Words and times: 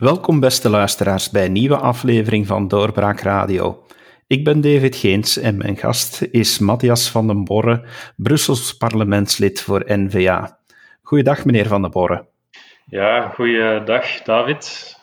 Welkom 0.00 0.40
beste 0.40 0.68
luisteraars 0.70 1.30
bij 1.30 1.44
een 1.44 1.52
nieuwe 1.52 1.76
aflevering 1.76 2.46
van 2.46 2.68
Doorbraak 2.68 3.20
Radio. 3.20 3.86
Ik 4.26 4.44
ben 4.44 4.60
David 4.60 4.96
Geens 4.96 5.36
en 5.36 5.56
mijn 5.56 5.76
gast 5.76 6.22
is 6.22 6.58
Matthias 6.58 7.10
van 7.10 7.26
den 7.26 7.44
Borre, 7.44 7.84
Brussels 8.16 8.76
parlementslid 8.76 9.60
voor 9.60 9.84
N-VA. 9.86 10.58
Goeiedag 11.02 11.44
meneer 11.44 11.66
van 11.66 11.82
den 11.82 11.90
Borre. 11.90 12.26
Ja, 12.86 13.28
goeiedag 13.28 14.22
David. 14.22 14.96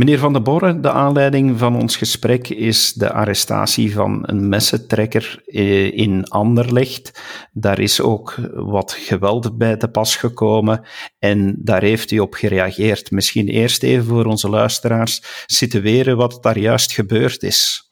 Meneer 0.00 0.18
Van 0.18 0.32
den 0.32 0.42
Borre, 0.42 0.80
de 0.80 0.90
aanleiding 0.90 1.58
van 1.58 1.76
ons 1.76 1.96
gesprek 1.96 2.48
is 2.48 2.92
de 2.92 3.12
arrestatie 3.12 3.94
van 3.94 4.22
een 4.26 4.48
messentrekker 4.48 5.42
eh, 5.46 5.98
in 5.98 6.28
Anderlecht. 6.28 7.22
Daar 7.52 7.78
is 7.78 8.00
ook 8.00 8.34
wat 8.54 8.92
geweld 8.92 9.58
bij 9.58 9.76
te 9.76 9.88
pas 9.88 10.16
gekomen 10.16 10.84
en 11.18 11.56
daar 11.58 11.82
heeft 11.82 12.10
u 12.10 12.18
op 12.18 12.34
gereageerd. 12.34 13.10
Misschien 13.10 13.48
eerst 13.48 13.82
even 13.82 14.04
voor 14.04 14.24
onze 14.24 14.48
luisteraars 14.48 15.44
situeren 15.46 16.16
wat 16.16 16.38
daar 16.42 16.58
juist 16.58 16.92
gebeurd 16.92 17.42
is. 17.42 17.88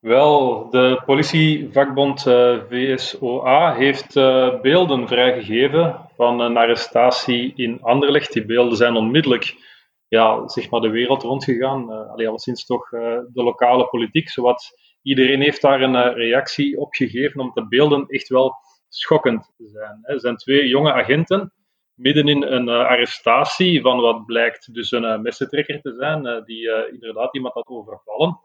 Wel, 0.00 0.66
de 0.70 1.02
politievakbond 1.06 2.26
uh, 2.26 2.56
VSOA 2.70 3.74
heeft 3.74 4.16
uh, 4.16 4.60
beelden 4.60 5.08
vrijgegeven 5.08 5.96
van 6.16 6.40
een 6.40 6.56
arrestatie 6.56 7.52
in 7.56 7.78
Anderlecht. 7.82 8.32
Die 8.32 8.44
beelden 8.44 8.76
zijn 8.76 8.94
onmiddellijk 8.94 9.72
ja, 10.08 10.48
zeg 10.48 10.70
maar 10.70 10.80
de 10.80 10.88
wereld 10.90 11.22
rondgegaan. 11.22 11.90
Uh, 11.90 12.10
allee, 12.10 12.28
alleszins 12.28 12.66
toch 12.66 12.92
uh, 12.92 13.00
de 13.32 13.42
lokale 13.42 13.88
politiek. 13.88 14.28
Zowat 14.28 14.70
iedereen 15.02 15.40
heeft 15.40 15.62
daar 15.62 15.80
een 15.80 15.94
uh, 15.94 16.14
reactie 16.14 16.78
op 16.78 16.94
gegeven, 16.94 17.40
omdat 17.40 17.54
de 17.54 17.68
beelden 17.68 18.06
echt 18.08 18.28
wel 18.28 18.54
schokkend 18.88 19.52
zijn. 19.56 19.98
Hè. 20.02 20.12
Er 20.12 20.20
zijn 20.20 20.36
twee 20.36 20.68
jonge 20.68 20.92
agenten 20.92 21.52
midden 21.94 22.28
in 22.28 22.42
een 22.42 22.68
arrestatie 22.68 23.80
van 23.80 24.00
wat 24.00 24.26
blijkt 24.26 24.74
dus 24.74 24.90
een 24.90 25.22
messentrekker 25.22 25.80
te 25.80 25.94
zijn, 25.98 26.44
die 26.44 26.90
inderdaad 26.92 27.34
iemand 27.34 27.54
had 27.54 27.68
overvallen. 27.68 28.40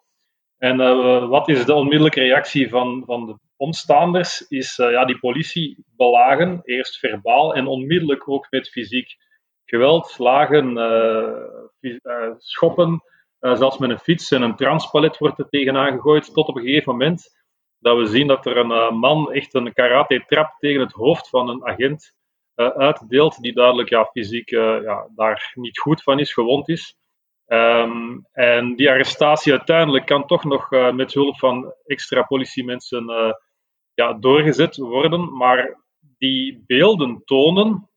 En 0.57 0.77
wat 1.29 1.47
is 1.49 1.65
de 1.65 1.73
onmiddellijke 1.73 2.19
reactie 2.19 2.69
van, 2.69 3.03
van 3.05 3.25
de 3.25 3.35
omstaanders? 3.57 4.47
Is 4.47 4.75
ja, 4.75 5.05
die 5.05 5.19
politie 5.19 5.85
belagen, 5.95 6.59
eerst 6.63 6.97
verbaal 6.99 7.55
en 7.55 7.67
onmiddellijk 7.67 8.29
ook 8.29 8.47
met 8.49 8.69
fysiek 8.69 9.15
geweld, 9.69 10.07
slagen, 10.07 10.77
uh, 10.77 11.91
uh, 12.03 12.31
schoppen, 12.37 13.03
uh, 13.41 13.55
zelfs 13.55 13.77
met 13.77 13.89
een 13.89 13.99
fiets 13.99 14.31
en 14.31 14.41
een 14.41 14.55
transpalet 14.55 15.17
wordt 15.17 15.39
er 15.39 15.49
tegenaan 15.49 15.91
gegooid, 15.91 16.33
tot 16.33 16.47
op 16.47 16.55
een 16.55 16.63
gegeven 16.63 16.91
moment 16.91 17.37
dat 17.79 17.97
we 17.97 18.05
zien 18.05 18.27
dat 18.27 18.45
er 18.45 18.57
een 18.57 18.97
man 18.97 19.31
echt 19.31 19.53
een 19.53 19.73
karate-trap 19.73 20.55
tegen 20.57 20.81
het 20.81 20.91
hoofd 20.91 21.29
van 21.29 21.49
een 21.49 21.65
agent 21.65 22.17
uitdeelt, 22.55 23.41
die 23.41 23.53
duidelijk 23.53 23.89
ja, 23.89 24.05
fysiek 24.05 24.49
ja, 24.49 25.07
daar 25.15 25.51
niet 25.53 25.79
goed 25.79 26.03
van 26.03 26.19
is, 26.19 26.33
gewond 26.33 26.69
is. 26.69 26.97
Um, 27.47 28.25
en 28.31 28.75
die 28.75 28.89
arrestatie 28.89 29.51
uiteindelijk 29.51 30.05
kan 30.05 30.25
toch 30.25 30.43
nog 30.43 30.69
met 30.69 31.13
hulp 31.13 31.37
van 31.37 31.73
extra 31.85 32.21
politiemensen 32.21 33.35
ja, 33.93 34.13
doorgezet 34.13 34.77
worden, 34.77 35.37
maar 35.37 35.77
die 36.17 36.63
beelden 36.67 37.21
tonen 37.25 37.88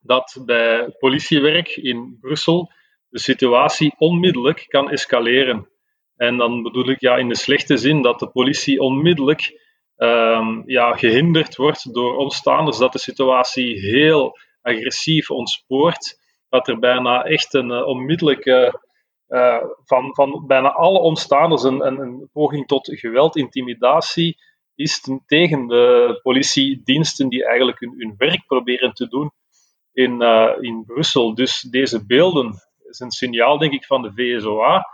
dat 0.00 0.42
bij 0.44 0.94
politiewerk 0.98 1.68
in 1.68 2.18
Brussel 2.20 2.70
de 3.08 3.18
situatie 3.18 3.94
onmiddellijk 3.98 4.64
kan 4.68 4.90
escaleren. 4.90 5.68
En 6.16 6.36
dan 6.36 6.62
bedoel 6.62 6.88
ik 6.88 7.00
ja, 7.00 7.16
in 7.16 7.28
de 7.28 7.36
slechte 7.36 7.76
zin 7.76 8.02
dat 8.02 8.18
de 8.18 8.28
politie 8.28 8.80
onmiddellijk 8.80 9.60
um, 9.96 10.62
ja, 10.66 10.96
gehinderd 10.96 11.56
wordt 11.56 11.94
door 11.94 12.16
omstaanders, 12.16 12.78
dat 12.78 12.92
de 12.92 12.98
situatie 12.98 13.80
heel 13.80 14.38
agressief 14.62 15.30
ontspoort, 15.30 16.18
dat 16.48 16.68
er 16.68 16.78
bijna 16.78 17.24
echt 17.24 17.54
een 17.54 17.70
uh, 17.70 17.86
onmiddellijke, 17.86 18.80
uh, 19.28 19.62
van, 19.84 20.14
van 20.14 20.44
bijna 20.46 20.72
alle 20.72 20.98
omstaanders 20.98 21.62
een, 21.62 21.86
een, 21.86 22.28
poging 22.32 22.66
tot 22.66 22.88
geweld, 22.90 23.36
intimidatie 23.36 24.36
is 24.74 25.08
tegen 25.26 25.66
de 25.66 26.18
politiediensten 26.22 27.28
die 27.28 27.46
eigenlijk 27.46 27.80
hun 27.80 28.14
werk 28.16 28.46
proberen 28.46 28.92
te 28.92 29.08
doen 29.08 29.32
in, 29.98 30.22
uh, 30.22 30.56
in 30.60 30.84
Brussel. 30.86 31.34
Dus 31.34 31.60
deze 31.60 32.06
beelden 32.06 32.54
is 32.88 33.00
een 33.00 33.10
signaal, 33.10 33.58
denk 33.58 33.72
ik, 33.72 33.84
van 33.84 34.02
de 34.02 34.12
VSOA 34.12 34.86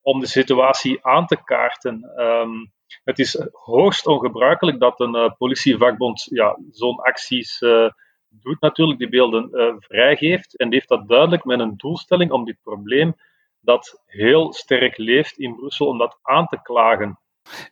om 0.00 0.20
de 0.20 0.26
situatie 0.26 1.04
aan 1.06 1.26
te 1.26 1.44
kaarten. 1.44 2.12
Um, 2.16 2.72
het 3.04 3.18
is 3.18 3.46
hoogst 3.52 4.06
ongebruikelijk 4.06 4.80
dat 4.80 5.00
een 5.00 5.16
uh, 5.16 5.30
politievakbond 5.38 6.26
ja, 6.30 6.58
zo'n 6.70 7.00
acties 7.00 7.60
uh, 7.60 7.88
doet, 8.28 8.60
natuurlijk, 8.60 8.98
die 8.98 9.08
beelden 9.08 9.76
vrijgeeft. 9.78 10.58
En 10.58 10.72
heeft 10.72 10.88
dat 10.88 11.08
duidelijk 11.08 11.44
met 11.44 11.60
een 11.60 11.76
doelstelling 11.76 12.30
om 12.30 12.44
dit 12.44 12.58
probleem 12.62 13.14
dat 13.60 14.02
heel 14.06 14.52
sterk 14.52 14.96
leeft 14.96 15.38
in 15.38 15.56
Brussel, 15.56 15.86
om 15.86 15.98
dat 15.98 16.18
aan 16.22 16.46
te 16.46 16.62
klagen. 16.62 17.18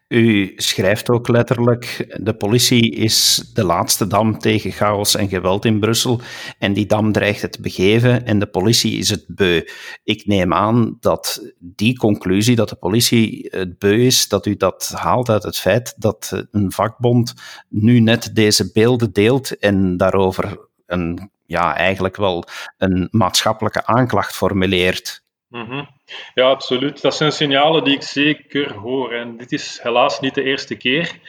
U 0.08 0.52
schrijft 0.56 1.10
ook 1.10 1.28
letterlijk: 1.28 2.16
de 2.22 2.34
politie 2.34 2.94
is 2.94 3.50
de 3.54 3.64
laatste 3.64 4.06
dam 4.06 4.38
tegen 4.38 4.72
chaos 4.72 5.16
en 5.16 5.28
geweld 5.28 5.64
in 5.64 5.80
Brussel. 5.80 6.20
En 6.58 6.72
die 6.72 6.86
dam 6.86 7.12
dreigt 7.12 7.42
het 7.42 7.58
begeven 7.60 8.26
en 8.26 8.38
de 8.38 8.46
politie 8.46 8.98
is 8.98 9.08
het 9.08 9.24
beu. 9.28 9.62
Ik 10.04 10.26
neem 10.26 10.54
aan 10.54 10.96
dat 11.00 11.52
die 11.58 11.96
conclusie, 11.96 12.56
dat 12.56 12.68
de 12.68 12.76
politie 12.76 13.48
het 13.50 13.78
beu 13.78 14.06
is, 14.06 14.28
dat 14.28 14.46
u 14.46 14.56
dat 14.56 14.92
haalt 14.94 15.28
uit 15.28 15.42
het 15.42 15.56
feit 15.56 15.94
dat 15.96 16.46
een 16.50 16.72
vakbond 16.72 17.34
nu 17.68 18.00
net 18.00 18.30
deze 18.34 18.70
beelden 18.72 19.12
deelt 19.12 19.58
en 19.58 19.96
daarover 19.96 20.68
een, 20.86 21.30
ja, 21.46 21.76
eigenlijk 21.76 22.16
wel 22.16 22.44
een 22.78 23.08
maatschappelijke 23.10 23.86
aanklacht 23.86 24.34
formuleert. 24.36 25.22
Mm 25.50 25.88
Ja, 26.34 26.48
absoluut. 26.48 27.00
Dat 27.00 27.14
zijn 27.14 27.32
signalen 27.32 27.84
die 27.84 27.94
ik 27.94 28.02
zeker 28.02 28.74
hoor. 28.74 29.12
En 29.12 29.36
dit 29.36 29.52
is 29.52 29.80
helaas 29.82 30.20
niet 30.20 30.34
de 30.34 30.42
eerste 30.42 30.76
keer 30.76 31.20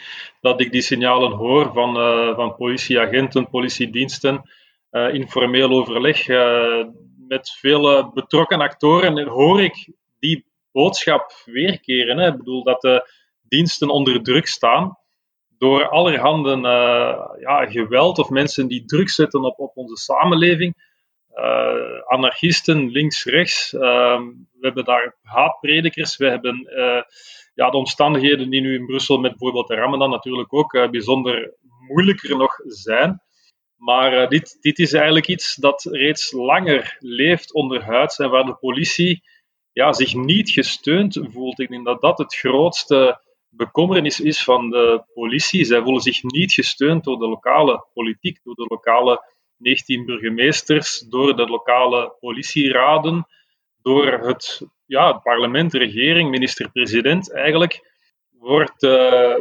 dat 0.41 0.61
ik 0.61 0.71
die 0.71 0.81
signalen 0.81 1.31
hoor 1.31 1.73
van, 1.73 1.97
uh, 1.97 2.35
van 2.35 2.55
politieagenten, 2.55 3.49
politiediensten, 3.49 4.49
uh, 4.91 5.13
informeel 5.13 5.69
overleg 5.69 6.27
uh, 6.27 6.85
met 7.27 7.51
vele 7.59 8.11
betrokken 8.13 8.61
actoren. 8.61 9.17
En 9.17 9.27
hoor 9.27 9.61
ik 9.61 9.93
die 10.19 10.45
boodschap 10.71 11.41
weerkeren. 11.45 12.17
Hè. 12.17 12.27
Ik 12.27 12.37
bedoel 12.37 12.63
dat 12.63 12.81
de 12.81 13.11
diensten 13.41 13.89
onder 13.89 14.23
druk 14.23 14.47
staan 14.47 14.97
door 15.57 15.89
allerhande 15.89 16.57
ja, 17.39 17.65
geweld 17.65 18.17
of 18.17 18.29
mensen 18.29 18.67
die 18.67 18.85
druk 18.85 19.09
zetten 19.09 19.43
op, 19.43 19.59
op 19.59 19.71
onze 19.77 19.97
samenleving 19.97 20.90
uh, 21.35 22.01
anarchisten, 22.05 22.89
links, 22.89 23.23
rechts. 23.23 23.73
Uh, 23.73 23.81
we 24.21 24.59
hebben 24.59 24.85
daar 24.85 25.15
haatpredikers. 25.21 26.17
We 26.17 26.29
hebben 26.29 26.67
uh, 26.75 27.01
ja, 27.53 27.69
de 27.69 27.77
omstandigheden 27.77 28.49
die 28.49 28.61
nu 28.61 28.75
in 28.75 28.85
Brussel 28.85 29.17
met 29.17 29.31
bijvoorbeeld 29.31 29.67
de 29.67 29.75
Ramadan 29.75 30.09
natuurlijk 30.09 30.53
ook 30.53 30.73
uh, 30.73 30.89
bijzonder 30.89 31.53
moeilijker 31.87 32.37
nog 32.37 32.55
zijn. 32.65 33.21
Maar 33.77 34.29
dit, 34.29 34.57
dit 34.61 34.79
is 34.79 34.93
eigenlijk 34.93 35.27
iets 35.27 35.55
dat 35.55 35.83
reeds 35.83 36.31
langer 36.31 36.95
leeft 36.99 37.53
onderhuids 37.53 38.19
en 38.19 38.29
waar 38.29 38.45
de 38.45 38.55
politie 38.55 39.23
ja, 39.71 39.93
zich 39.93 40.13
niet 40.13 40.49
gesteund 40.49 41.19
voelt. 41.31 41.59
Ik 41.59 41.69
denk 41.69 41.85
dat 41.85 42.01
dat 42.01 42.17
het 42.17 42.35
grootste 42.35 43.21
bekommernis 43.49 44.19
is 44.19 44.43
van 44.43 44.69
de 44.69 45.03
politie. 45.13 45.65
Zij 45.65 45.81
voelen 45.81 46.01
zich 46.01 46.23
niet 46.23 46.53
gesteund 46.53 47.03
door 47.03 47.19
de 47.19 47.27
lokale 47.27 47.85
politiek, 47.93 48.39
door 48.43 48.55
de 48.55 48.65
lokale 48.67 49.30
19 49.61 50.05
burgemeesters, 50.05 50.99
door 50.99 51.35
de 51.35 51.45
lokale 51.45 52.15
politieraden, 52.19 53.27
door 53.81 54.11
het, 54.11 54.61
ja, 54.85 55.13
parlement, 55.13 55.71
de 55.71 55.77
regering, 55.77 56.29
minister-president 56.29 57.33
eigenlijk, 57.33 57.89
wordt 58.29 58.83
uh, 58.83 59.35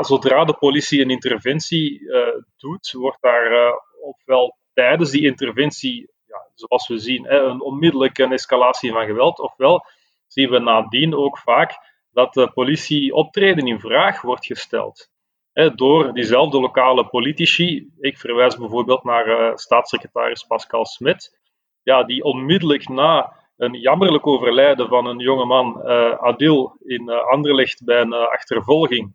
zodra 0.00 0.44
de 0.44 0.56
politie 0.58 1.00
een 1.00 1.10
interventie 1.10 2.00
uh, 2.00 2.28
doet, 2.56 2.92
wordt 2.92 3.22
daar 3.22 3.52
uh, 3.52 3.72
ofwel 4.00 4.56
tijdens 4.72 5.10
die 5.10 5.24
interventie, 5.24 6.10
ja, 6.26 6.46
zoals 6.54 6.88
we 6.88 6.98
zien, 6.98 7.24
hè, 7.24 7.38
een 7.38 7.60
onmiddellijke 7.60 8.28
escalatie 8.28 8.92
van 8.92 9.06
geweld, 9.06 9.38
ofwel 9.38 9.86
zien 10.26 10.50
we 10.50 10.58
nadien 10.58 11.14
ook 11.14 11.38
vaak 11.38 11.72
dat 12.10 12.34
de 12.34 12.52
politie 12.52 13.14
optreden 13.14 13.66
in 13.66 13.80
vraag 13.80 14.20
wordt 14.22 14.46
gesteld 14.46 15.12
door 15.54 16.12
diezelfde 16.12 16.60
lokale 16.60 17.06
politici. 17.06 17.90
Ik 18.00 18.18
verwijs 18.18 18.56
bijvoorbeeld 18.56 19.04
naar 19.04 19.26
uh, 19.26 19.56
staatssecretaris 19.56 20.44
Pascal 20.44 20.86
Smit, 20.86 21.38
ja, 21.82 22.04
die 22.04 22.24
onmiddellijk 22.24 22.88
na 22.88 23.32
een 23.56 23.72
jammerlijk 23.72 24.26
overlijden 24.26 24.88
van 24.88 25.06
een 25.06 25.18
jongeman, 25.18 25.80
uh, 25.84 26.10
Adil, 26.10 26.76
in 26.82 27.10
uh, 27.10 27.26
Anderlecht 27.30 27.84
bij 27.84 28.00
een 28.00 28.12
achtervolging, 28.12 29.14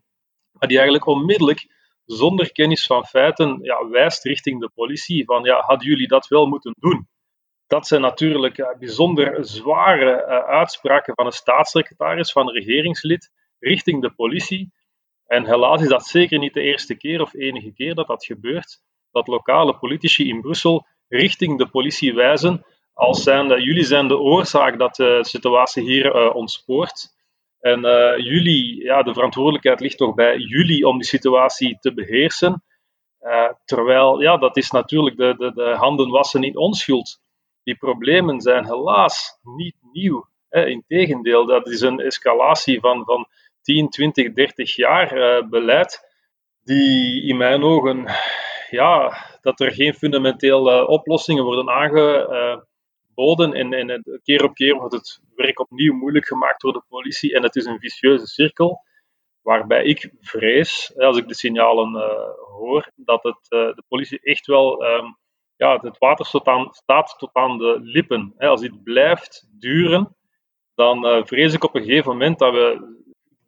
maar 0.51 0.67
die 0.67 0.77
eigenlijk 0.77 1.07
onmiddellijk, 1.07 1.67
zonder 2.05 2.51
kennis 2.51 2.85
van 2.85 3.05
feiten, 3.05 3.59
ja, 3.61 3.87
wijst 3.87 4.23
richting 4.23 4.61
de 4.61 4.69
politie 4.73 5.25
van 5.25 5.43
ja, 5.43 5.59
hadden 5.59 5.87
jullie 5.87 6.07
dat 6.07 6.27
wel 6.27 6.45
moeten 6.45 6.75
doen? 6.79 7.07
Dat 7.67 7.87
zijn 7.87 8.01
natuurlijk 8.01 8.75
bijzonder 8.79 9.45
zware 9.45 10.25
uitspraken 10.45 11.13
van 11.15 11.25
een 11.25 11.31
staatssecretaris, 11.31 12.31
van 12.31 12.47
een 12.47 12.53
regeringslid, 12.53 13.31
richting 13.59 14.01
de 14.01 14.11
politie. 14.11 14.71
En 15.29 15.45
helaas 15.45 15.81
is 15.81 15.87
dat 15.87 16.05
zeker 16.05 16.39
niet 16.39 16.53
de 16.53 16.61
eerste 16.61 16.95
keer 16.95 17.21
of 17.21 17.33
enige 17.33 17.73
keer 17.73 17.95
dat 17.95 18.07
dat 18.07 18.25
gebeurt, 18.25 18.81
dat 19.11 19.27
lokale 19.27 19.77
politici 19.77 20.27
in 20.27 20.41
Brussel 20.41 20.85
richting 21.07 21.57
de 21.57 21.69
politie 21.69 22.13
wijzen 22.13 22.65
als 22.99 23.23
zijnde, 23.23 23.61
jullie 23.61 23.83
zijn 23.83 24.07
de 24.07 24.17
oorzaak 24.17 24.79
dat 24.79 24.95
de 24.95 25.19
situatie 25.21 25.83
hier 25.83 26.15
uh, 26.15 26.35
ontspoort. 26.35 27.07
En 27.59 27.85
uh, 27.85 28.17
jullie, 28.17 28.83
ja, 28.83 29.03
de 29.03 29.13
verantwoordelijkheid 29.13 29.79
ligt 29.79 29.97
toch 29.97 30.13
bij 30.13 30.37
jullie 30.37 30.87
om 30.87 30.97
die 30.97 31.07
situatie 31.07 31.77
te 31.79 31.93
beheersen. 31.93 32.63
Uh, 33.21 33.49
terwijl, 33.65 34.21
ja, 34.21 34.37
dat 34.37 34.57
is 34.57 34.71
natuurlijk 34.71 35.17
de, 35.17 35.35
de, 35.37 35.53
de 35.53 35.75
handen 35.75 36.09
wassen 36.09 36.41
niet 36.41 36.55
onschuld. 36.55 37.21
Die 37.63 37.77
problemen 37.77 38.41
zijn 38.41 38.65
helaas 38.65 39.39
niet 39.43 39.75
nieuw. 39.93 40.27
Hè. 40.49 40.65
Integendeel, 40.65 41.45
dat 41.45 41.67
is 41.67 41.81
een 41.81 41.99
escalatie 41.99 42.79
van, 42.79 43.05
van 43.05 43.27
10, 43.69 43.89
20, 43.89 44.33
30 44.33 44.75
jaar 44.75 45.17
uh, 45.17 45.49
beleid, 45.49 45.99
die 46.63 47.23
in 47.23 47.37
mijn 47.37 47.63
ogen, 47.63 48.05
ja, 48.69 49.17
dat 49.41 49.59
er 49.59 49.71
geen 49.71 49.93
fundamentele 49.93 50.87
oplossingen 50.87 51.43
worden 51.43 51.69
aange 51.69 52.27
en, 53.53 53.73
en 53.73 54.03
keer 54.23 54.43
op 54.43 54.53
keer 54.53 54.75
wordt 54.75 54.93
het 54.93 55.21
werk 55.35 55.59
opnieuw 55.59 55.93
moeilijk 55.93 56.27
gemaakt 56.27 56.61
door 56.61 56.73
de 56.73 56.83
politie. 56.89 57.33
En 57.33 57.43
het 57.43 57.55
is 57.55 57.65
een 57.65 57.79
vicieuze 57.79 58.27
cirkel 58.27 58.83
waarbij 59.41 59.83
ik 59.83 60.11
vrees, 60.21 60.93
als 60.97 61.17
ik 61.17 61.27
de 61.27 61.35
signalen 61.35 61.91
hoor, 62.57 62.91
dat 62.95 63.23
het, 63.23 63.45
de 63.49 63.83
politie 63.87 64.19
echt 64.21 64.45
wel 64.45 64.83
um, 64.85 65.17
ja, 65.55 65.79
het 65.81 65.97
water 65.97 66.29
tot 66.29 66.45
aan, 66.47 66.67
staat 66.71 67.15
tot 67.17 67.29
aan 67.33 67.57
de 67.57 67.79
lippen. 67.81 68.33
Als 68.37 68.61
dit 68.61 68.83
blijft 68.83 69.49
duren, 69.59 70.15
dan 70.75 71.25
vrees 71.27 71.53
ik 71.53 71.63
op 71.63 71.75
een 71.75 71.83
gegeven 71.83 72.11
moment 72.11 72.39
dat 72.39 72.53
we 72.53 72.97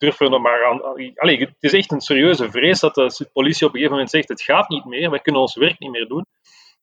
er 0.02 0.42
maar 0.42 0.66
aan. 0.66 1.00
Het 1.16 1.56
is 1.60 1.74
echt 1.74 1.92
een 1.92 2.02
serieuze 2.02 2.52
vrees 2.52 2.80
dat 2.80 2.96
de 2.96 3.30
politie 3.34 3.68
op 3.68 3.74
een 3.74 3.80
gegeven 3.80 3.92
moment 3.92 4.10
zegt: 4.10 4.28
het 4.28 4.42
gaat 4.42 4.70
niet 4.70 4.86
meer, 4.86 5.10
wij 5.10 5.20
kunnen 5.20 5.42
ons 5.42 5.56
werk 5.56 5.80
niet 5.80 5.92
meer 5.92 6.08
doen. 6.08 6.26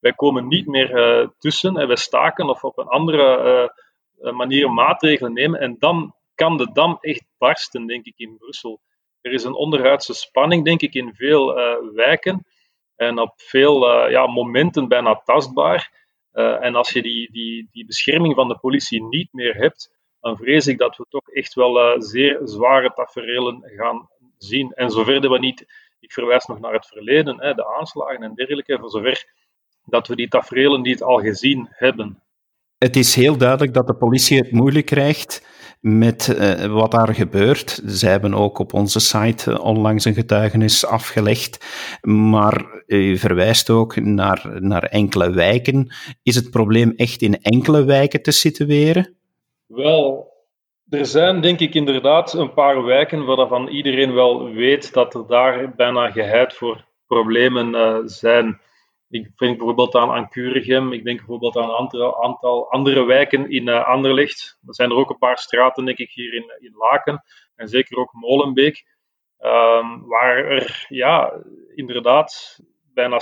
Wij 0.01 0.13
komen 0.13 0.49
niet 0.49 0.67
meer 0.67 1.21
uh, 1.21 1.29
tussen 1.39 1.77
en 1.77 1.87
wij 1.87 1.97
staken 1.97 2.49
of 2.49 2.65
op 2.65 2.79
een 2.79 2.87
andere 2.87 3.71
uh, 4.21 4.33
manier 4.33 4.71
maatregelen 4.71 5.33
nemen. 5.33 5.61
En 5.61 5.77
dan 5.79 6.15
kan 6.35 6.57
de 6.57 6.73
dam 6.73 6.99
echt 7.01 7.25
barsten, 7.39 7.87
denk 7.87 8.05
ik, 8.05 8.15
in 8.17 8.37
Brussel. 8.39 8.81
Er 9.21 9.33
is 9.33 9.45
een 9.45 9.55
onderhuidse 9.55 10.15
spanning, 10.15 10.65
denk 10.65 10.81
ik, 10.81 10.95
in 10.95 11.15
veel 11.15 11.55
wijken 11.95 12.47
en 12.97 13.19
op 13.19 13.33
veel 13.37 14.09
ja, 14.09 14.27
momenten 14.27 14.89
bijna 14.89 15.21
tastbaar. 15.25 16.07
en 16.33 16.75
als 16.75 16.93
je 16.93 17.03
die, 17.03 17.33
die, 17.33 17.69
die 17.71 17.87
bescherming 17.87 18.35
van 18.35 18.49
de 18.49 18.59
politie 18.59 19.03
niet 19.03 19.33
meer 19.33 19.55
hebt, 19.55 19.98
dan 20.29 20.37
vrees 20.37 20.67
ik 20.67 20.79
dat 20.79 20.97
we 20.97 21.07
toch 21.09 21.31
echt 21.31 21.55
wel 21.55 22.03
zeer 22.03 22.41
zware 22.45 22.93
tafereelen 22.95 23.63
gaan 23.77 24.09
zien. 24.39 24.73
En 24.73 24.91
zover 24.91 25.31
we 25.31 25.39
niet, 25.39 25.67
ik 26.01 26.13
verwijs 26.13 26.47
nog 26.47 26.61
naar 26.61 26.73
het 26.73 26.87
verleden, 26.87 27.41
hè, 27.41 27.55
de 27.55 27.77
aanslagen 27.79 28.23
en 28.23 28.35
dergelijke, 28.35 28.79
voor 28.79 28.91
zover 28.91 29.25
dat 29.85 30.09
we 30.09 30.17
die 30.17 30.29
tafereelen 30.29 30.83
niet 30.83 31.03
al 31.03 31.19
gezien 31.19 31.67
hebben. 31.71 32.23
Het 32.79 32.97
is 32.97 33.15
heel 33.15 33.37
duidelijk 33.37 33.75
dat 33.75 33.87
de 33.87 33.95
politie 33.95 34.39
het 34.39 34.53
moeilijk 34.53 34.87
krijgt 34.87 35.47
met 35.81 36.29
uh, 36.29 36.67
wat 36.67 36.91
daar 36.91 37.15
gebeurt. 37.15 37.81
Zij 37.85 38.11
hebben 38.11 38.35
ook 38.35 38.59
op 38.59 38.73
onze 38.73 39.01
site 39.01 39.63
onlangs 39.63 40.05
een 40.05 40.15
getuigenis 40.15 40.87
afgelegd, 40.87 41.67
maar 42.01 42.83
u 42.87 43.19
verwijst 43.19 43.71
ook 43.71 43.97
naar, 43.97 44.63
naar 44.63 44.83
enkele 44.83 45.31
wijken. 45.31 45.95
Is 46.23 46.35
het 46.35 46.51
probleem 46.51 46.93
echt 46.97 47.23
in 47.23 47.43
enkele 47.43 47.85
wijken 47.85 48.23
te 48.23 48.31
situeren? 48.31 49.18
Wel, 49.69 50.33
er 50.89 51.07
zijn 51.07 51.41
denk 51.41 51.61
ik 51.61 51.75
inderdaad 51.75 52.33
een 52.33 52.53
paar 52.53 52.85
wijken 52.85 53.25
waarvan 53.25 53.69
iedereen 53.69 54.15
wel 54.15 54.51
weet 54.51 54.93
dat 54.93 55.15
er 55.15 55.27
daar 55.27 55.75
bijna 55.75 56.11
geheid 56.11 56.55
voor 56.55 56.85
problemen 57.07 57.75
uh, 57.75 57.99
zijn. 58.05 58.61
Ik 59.11 59.23
denk 59.37 59.57
bijvoorbeeld 59.57 59.95
aan, 59.95 60.11
aan 60.11 60.29
ik 60.93 61.05
denk 61.05 61.19
bijvoorbeeld 61.19 61.57
aan 61.57 61.69
een 61.69 62.15
aantal, 62.23 62.71
andere 62.71 63.05
wijken 63.05 63.51
in 63.51 63.69
uh, 63.69 63.89
Anderlecht. 63.89 64.59
Er 64.67 64.75
zijn 64.75 64.91
er 64.91 64.97
ook 64.97 65.11
een 65.11 65.19
paar 65.19 65.39
straten, 65.39 65.85
denk 65.85 65.99
ik, 65.99 66.11
hier 66.11 66.35
in, 66.35 66.53
in 66.59 66.75
Laken 66.77 67.25
en 67.57 67.69
zeker 67.69 67.99
ook 67.99 68.13
Molenbeek, 68.13 68.87
um, 69.41 70.07
waar 70.07 70.37
er 70.37 70.87
ja, 70.89 71.33
inderdaad 71.75 72.61
bijna 72.95 73.21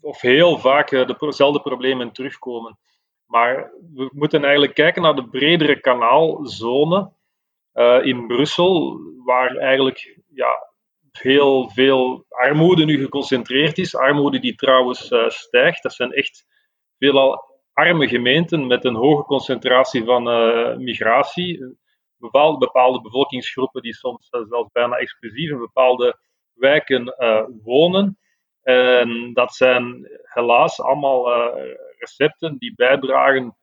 of 0.00 0.20
heel 0.20 0.58
vaak 0.58 0.90
uh, 0.90 1.08
dezelfde 1.18 1.60
problemen 1.60 2.12
terugkomen. 2.12 2.78
Maar 3.26 3.72
we 3.94 4.10
moeten 4.12 4.42
eigenlijk 4.42 4.74
kijken 4.74 5.02
naar 5.02 5.14
de 5.14 5.28
bredere 5.28 5.80
kanaalzone 5.80 7.12
uh, 7.74 8.04
in 8.04 8.26
Brussel, 8.26 9.00
waar 9.24 9.56
eigenlijk 9.56 10.20
ja, 10.34 10.72
heel 11.12 11.70
veel 11.70 12.24
armoede 12.28 12.84
nu 12.84 12.98
geconcentreerd 12.98 13.78
is. 13.78 13.96
Armoede 13.96 14.38
die 14.38 14.54
trouwens 14.54 15.10
uh, 15.10 15.28
stijgt. 15.28 15.82
Dat 15.82 15.94
zijn 15.94 16.12
echt 16.12 16.46
veelal 16.98 17.44
arme 17.72 18.08
gemeenten 18.08 18.66
met 18.66 18.84
een 18.84 18.94
hoge 18.94 19.22
concentratie 19.22 20.04
van 20.04 20.28
uh, 20.28 20.76
migratie. 20.76 21.76
Bepaalde, 22.18 22.58
bepaalde 22.58 23.00
bevolkingsgroepen 23.00 23.82
die 23.82 23.94
soms 23.94 24.28
zelfs 24.28 24.70
bijna 24.72 24.96
exclusief 24.96 25.50
in 25.50 25.58
bepaalde 25.58 26.18
wijken 26.54 27.14
wonen. 27.62 28.18
En 28.62 29.30
dat 29.32 29.54
zijn 29.54 30.08
helaas 30.22 30.80
allemaal 30.80 31.28
recepten 31.98 32.56
die 32.58 32.74
bijdragen, 32.74 33.56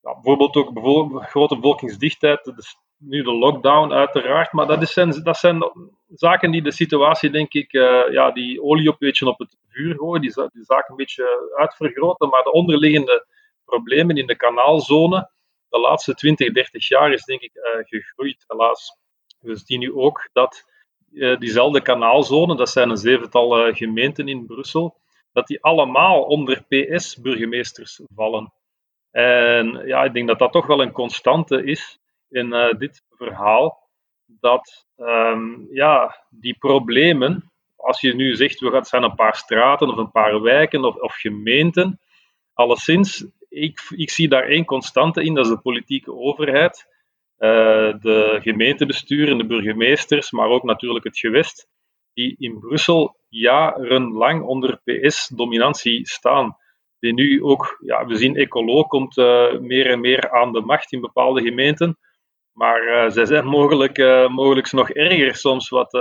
bijvoorbeeld 0.00 0.56
ook 0.56 0.72
bijvoorbeeld 0.72 1.24
grote 1.24 1.54
bevolkingsdichtheid, 1.54 2.52
nu 2.98 3.22
de 3.22 3.32
lockdown 3.32 3.92
uiteraard, 3.92 4.52
maar 4.52 4.66
dat, 4.66 4.82
is 4.82 4.92
zijn, 4.92 5.22
dat 5.22 5.36
zijn 5.36 5.58
zaken 6.08 6.50
die 6.50 6.62
de 6.62 6.72
situatie, 6.72 7.30
denk 7.30 7.52
ik, 7.52 7.72
uh, 7.72 8.12
ja, 8.12 8.30
die 8.30 8.62
olie 8.62 8.88
op, 8.88 8.98
beetje 8.98 9.28
op 9.28 9.38
het 9.38 9.56
vuur 9.68 9.96
gooien, 9.96 10.20
die, 10.20 10.32
die 10.34 10.64
zaken 10.64 10.90
een 10.90 10.96
beetje 10.96 11.52
uitvergroten, 11.56 12.28
maar 12.28 12.42
de 12.42 12.52
onderliggende 12.52 13.26
problemen 13.64 14.16
in 14.16 14.26
de 14.26 14.36
kanaalzone 14.36 15.32
de 15.74 15.80
laatste 15.80 16.14
20, 16.14 16.52
30 16.52 16.88
jaar 16.88 17.12
is 17.12 17.24
denk 17.24 17.40
ik 17.40 17.54
uh, 17.54 17.62
gegroeid, 17.84 18.44
helaas. 18.46 18.98
We 19.40 19.56
zien 19.56 19.78
nu 19.78 19.92
ook 19.92 20.28
dat 20.32 20.64
uh, 21.12 21.38
diezelfde 21.38 21.82
kanaalzone, 21.82 22.56
dat 22.56 22.70
zijn 22.70 22.90
een 22.90 22.96
zevental 22.96 23.72
gemeenten 23.72 24.28
in 24.28 24.46
Brussel, 24.46 24.96
dat 25.34 25.46
die 25.46 25.62
allemaal 25.62 26.22
onder 26.22 26.64
PS-burgemeesters 26.68 28.00
vallen. 28.14 28.52
En 29.10 29.86
ja, 29.86 30.04
ik 30.04 30.12
denk 30.12 30.28
dat 30.28 30.38
dat 30.38 30.52
toch 30.52 30.66
wel 30.66 30.82
een 30.82 30.92
constante 30.92 31.64
is 31.64 31.98
in 32.28 32.46
uh, 32.46 32.72
dit 32.78 33.02
verhaal 33.10 33.84
dat 34.26 34.86
um, 34.96 35.66
ja, 35.70 36.24
die 36.30 36.56
problemen, 36.58 37.52
als 37.76 38.00
je 38.00 38.14
nu 38.14 38.34
zegt, 38.34 38.60
we 38.60 38.70
gaan, 38.70 38.84
zijn 38.84 39.02
een 39.02 39.14
paar 39.14 39.36
straten 39.36 39.88
of 39.88 39.96
een 39.96 40.10
paar 40.10 40.40
wijken 40.40 40.84
of, 40.84 40.94
of 40.94 41.14
gemeenten, 41.14 42.00
alleszins, 42.52 43.26
ik, 43.48 43.80
ik 43.96 44.10
zie 44.10 44.28
daar 44.28 44.44
één 44.44 44.64
constante 44.64 45.22
in, 45.22 45.34
dat 45.34 45.44
is 45.44 45.50
de 45.50 45.60
politieke 45.60 46.12
overheid, 46.12 46.86
uh, 47.38 47.94
de 48.00 48.38
gemeentebesturen, 48.42 49.38
de 49.38 49.46
burgemeesters, 49.46 50.30
maar 50.30 50.48
ook 50.48 50.62
natuurlijk 50.62 51.04
het 51.04 51.18
gewest, 51.18 51.68
die 52.14 52.34
in 52.38 52.58
Brussel 52.58 53.16
jarenlang 53.28 54.42
onder 54.42 54.80
PS-dominantie 54.84 56.08
staan. 56.08 56.56
Die 56.98 57.12
nu 57.12 57.42
ook, 57.42 57.76
ja, 57.80 58.06
we 58.06 58.16
zien 58.16 58.36
Ecolo 58.36 58.82
komt 58.82 59.16
uh, 59.16 59.58
meer 59.58 59.86
en 59.86 60.00
meer 60.00 60.30
aan 60.30 60.52
de 60.52 60.60
macht 60.60 60.92
in 60.92 61.00
bepaalde 61.00 61.42
gemeenten. 61.42 61.98
Maar 62.52 62.82
uh, 62.82 63.10
zij 63.10 63.24
zijn 63.24 63.46
mogelijk, 63.46 63.98
uh, 63.98 64.62
nog 64.70 64.90
erger 64.90 65.34
soms 65.34 65.68
wat, 65.68 65.92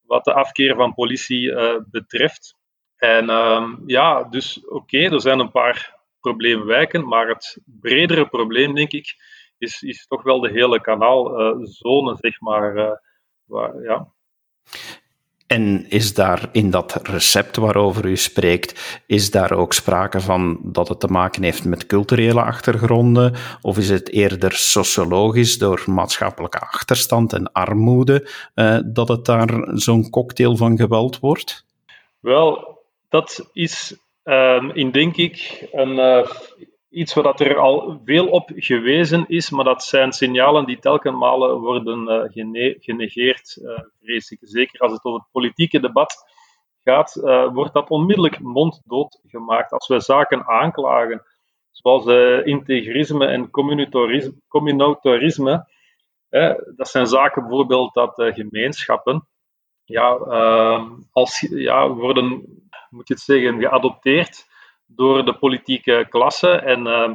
wat 0.00 0.24
de 0.24 0.34
afkeer 0.34 0.74
van 0.74 0.94
politie 0.94 1.54
betreft. 1.90 2.56
En 2.96 3.30
ehm, 3.30 3.74
ja, 3.86 4.24
dus 4.24 4.66
oké, 4.68 4.98
er 4.98 5.20
zijn 5.20 5.38
een 5.38 5.50
paar 5.50 6.00
probleemwijken, 6.20 7.08
maar 7.08 7.28
het 7.28 7.60
bredere 7.64 8.26
probleem, 8.26 8.74
denk 8.74 8.92
ik, 8.92 9.14
is, 9.58 9.82
is 9.82 10.06
toch 10.06 10.22
wel 10.22 10.40
de 10.40 10.50
hele 10.50 10.80
kanaalzone, 10.80 12.16
zeg 12.20 12.40
maar. 12.40 13.00
Waar, 13.44 13.82
ja. 13.82 14.12
En 15.52 15.86
is 15.88 16.14
daar 16.14 16.48
in 16.52 16.70
dat 16.70 17.00
recept 17.02 17.56
waarover 17.56 18.04
u 18.04 18.16
spreekt, 18.16 19.00
is 19.06 19.30
daar 19.30 19.52
ook 19.52 19.72
sprake 19.72 20.20
van 20.20 20.60
dat 20.62 20.88
het 20.88 21.00
te 21.00 21.06
maken 21.06 21.42
heeft 21.42 21.64
met 21.64 21.86
culturele 21.86 22.42
achtergronden? 22.42 23.34
Of 23.60 23.78
is 23.78 23.88
het 23.88 24.10
eerder 24.10 24.52
sociologisch 24.52 25.58
door 25.58 25.82
maatschappelijke 25.86 26.58
achterstand 26.58 27.32
en 27.32 27.52
armoede 27.52 28.28
uh, 28.54 28.78
dat 28.84 29.08
het 29.08 29.24
daar 29.24 29.68
zo'n 29.72 30.10
cocktail 30.10 30.56
van 30.56 30.76
geweld 30.76 31.18
wordt? 31.20 31.64
Wel, 32.20 32.78
dat 33.08 33.48
is 33.52 33.96
um, 34.24 34.70
in 34.70 34.90
denk 34.90 35.16
ik 35.16 35.66
een, 35.72 35.98
uh, 35.98 36.30
iets 36.92 37.14
wat 37.14 37.40
er 37.40 37.58
al 37.58 38.00
veel 38.04 38.28
op 38.28 38.50
gewezen 38.54 39.24
is, 39.28 39.50
maar 39.50 39.64
dat 39.64 39.84
zijn 39.84 40.12
signalen 40.12 40.66
die 40.66 40.78
telkens 40.78 41.18
malen 41.18 41.60
worden 41.60 42.08
uh, 42.08 42.22
genegeerd, 42.78 43.58
uh, 43.62 43.78
vrees 44.00 44.30
ik. 44.30 44.38
Zeker 44.40 44.80
als 44.80 44.92
het 44.92 45.04
over 45.04 45.20
het 45.20 45.28
politieke 45.32 45.80
debat 45.80 46.24
gaat, 46.84 47.16
uh, 47.16 47.52
wordt 47.52 47.72
dat 47.72 47.88
onmiddellijk 47.88 48.40
monddood 48.40 49.20
gemaakt. 49.26 49.72
Als 49.72 49.88
we 49.88 50.00
zaken 50.00 50.46
aanklagen, 50.46 51.22
zoals 51.70 52.06
integrisme 52.44 53.26
en 53.26 53.50
communitarisme 54.48 55.70
dat 56.76 56.88
zijn 56.88 57.06
zaken 57.06 57.42
bijvoorbeeld 57.42 57.94
dat 57.94 58.12
gemeenschappen 58.14 59.28
ja, 59.84 60.10
als, 61.10 61.40
ja, 61.50 61.88
worden, 61.88 62.28
moet 62.90 63.08
je 63.08 63.14
het 63.14 63.22
zeggen, 63.22 63.60
geadopteerd 63.60 64.46
door 64.94 65.24
de 65.24 65.34
politieke 65.34 66.06
klasse. 66.08 66.50
En 66.50 66.86
uh, 66.86 67.14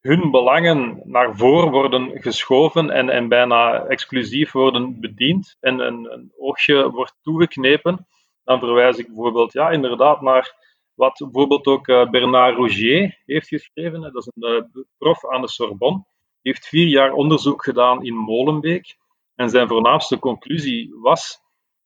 hun 0.00 0.30
belangen 0.30 1.00
naar 1.04 1.36
voren 1.36 1.70
worden 1.70 2.22
geschoven 2.22 2.90
en, 2.90 3.10
en 3.10 3.28
bijna 3.28 3.84
exclusief 3.84 4.52
worden 4.52 5.00
bediend 5.00 5.56
en 5.60 5.78
een, 5.78 6.32
oogje 6.38 6.90
wordt 6.90 7.18
toegeknepen, 7.22 8.06
dan 8.44 8.58
verwijs 8.58 8.96
ik 8.96 9.06
bijvoorbeeld 9.06 9.52
ja, 9.52 9.70
inderdaad 9.70 10.20
naar 10.20 10.58
wat 10.94 11.18
bijvoorbeeld 11.18 11.66
ook 11.66 11.88
uh, 11.88 12.10
Bernard 12.10 12.56
Rougier 12.56 13.22
heeft 13.26 13.48
geschreven. 13.48 14.00
Dat 14.00 14.16
is 14.16 14.30
een 14.34 14.54
uh, 14.54 14.82
prof 14.98 15.28
aan 15.30 15.40
de 15.40 15.48
Sorbonne. 15.48 16.04
Die 16.42 16.52
heeft 16.52 16.66
vier 16.66 16.86
jaar 16.86 17.12
onderzoek 17.12 17.64
gedaan 17.64 18.04
in 18.04 18.14
Molenbeek. 18.14 18.96
En 19.34 19.50
zijn 19.50 19.68
voornaamste 19.68 20.18
conclusie 20.18 20.94
was: 20.94 21.40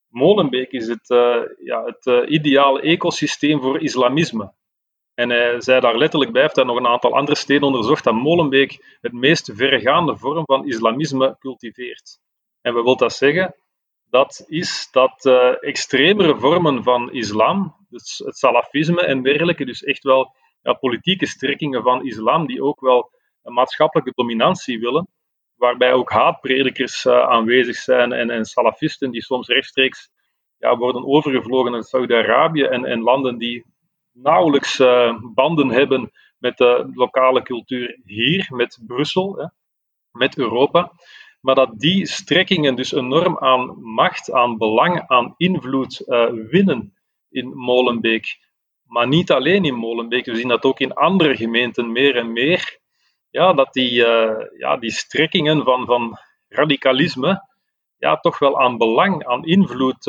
Molenbeek 0.09 0.71
is 0.71 0.89
het, 0.89 1.11
uh, 1.11 1.37
ja, 1.65 1.85
het 1.85 2.29
ideale 2.29 2.81
ecosysteem 2.81 3.61
voor 3.61 3.81
islamisme. 3.81 4.53
En 5.15 5.31
hij 5.31 5.61
zei 5.61 5.81
daar 5.81 5.99
letterlijk 5.99 6.33
bij, 6.33 6.43
heeft 6.43 6.57
hij 6.57 6.65
nog 6.65 6.77
een 6.77 6.87
aantal 6.87 7.15
andere 7.15 7.37
steden 7.37 7.63
onderzocht, 7.63 8.05
dat 8.05 8.15
Molenbeek 8.15 8.99
het 9.01 9.13
meest 9.13 9.51
verregaande 9.55 10.17
vorm 10.17 10.45
van 10.45 10.67
islamisme 10.67 11.37
cultiveert. 11.39 12.19
En 12.61 12.75
wat 12.75 12.85
wil 12.85 12.97
dat 12.97 13.13
zeggen? 13.13 13.55
Dat 14.11 14.45
is 14.47 14.89
dat 14.91 15.25
uh, 15.25 15.63
extremere 15.63 16.39
vormen 16.39 16.83
van 16.83 17.13
islam, 17.13 17.87
dus 17.89 18.23
het 18.25 18.37
salafisme 18.37 19.01
en 19.01 19.23
dergelijke, 19.23 19.65
dus 19.65 19.83
echt 19.83 20.03
wel 20.03 20.35
ja, 20.63 20.73
politieke 20.73 21.27
strekkingen 21.27 21.83
van 21.83 22.07
islam, 22.07 22.47
die 22.47 22.63
ook 22.63 22.81
wel 22.81 23.11
een 23.43 23.53
maatschappelijke 23.53 24.13
dominantie 24.15 24.81
willen, 24.81 25.09
waarbij 25.55 25.93
ook 25.93 26.11
haatpredikers 26.11 27.05
uh, 27.05 27.21
aanwezig 27.21 27.77
zijn 27.77 28.13
en, 28.13 28.31
en 28.31 28.45
salafisten 28.45 29.11
die 29.11 29.23
soms 29.23 29.49
rechtstreeks 29.49 30.11
ja, 30.59 30.77
worden 30.77 31.07
overgevlogen 31.07 31.73
naar 31.73 31.83
Saudi-Arabië 31.83 32.63
en, 32.63 32.85
en 32.85 33.01
landen 33.01 33.39
die 33.39 33.74
nauwelijks 34.15 34.79
uh, 34.81 35.19
banden 35.35 35.69
hebben 35.69 36.13
met 36.39 36.57
de 36.57 36.91
lokale 36.95 37.43
cultuur 37.43 38.01
hier, 38.05 38.47
met 38.51 38.79
Brussel, 38.87 39.37
hè, 39.37 39.47
met 40.11 40.39
Europa. 40.39 40.93
Maar 41.41 41.55
dat 41.55 41.79
die 41.79 42.07
strekkingen 42.07 42.75
dus 42.75 42.93
enorm 42.93 43.39
aan 43.39 43.83
macht, 43.83 44.33
aan 44.33 44.59
belang, 44.59 45.05
aan 45.07 45.35
invloed 45.37 46.03
uh, 46.07 46.31
winnen 46.31 46.95
in 47.31 47.57
Molenbeek. 47.57 48.39
Maar 48.85 49.09
niet 49.09 49.31
alleen 49.33 49.65
in 49.65 49.75
Molenbeek, 49.75 50.25
we 50.25 50.37
zien 50.37 50.49
dat 50.49 50.65
ook 50.65 50.81
in 50.81 50.95
andere 50.95 51.37
gemeenten 51.37 51.93
meer 51.93 52.17
en 52.17 52.33
meer. 52.33 52.79
Ja, 53.31 53.53
dat 53.53 53.73
die, 53.73 53.93
uh, 53.93 54.37
ja, 54.59 54.77
die 54.77 54.93
strekkingen 54.93 55.65
van, 55.65 55.87
van 55.87 56.19
radicalisme 56.49 57.53
ja, 57.97 58.17
toch 58.17 58.39
wel 58.39 58.61
aan 58.61 58.79
belang, 58.79 59.25
aan 59.27 59.45
invloed 59.45 60.05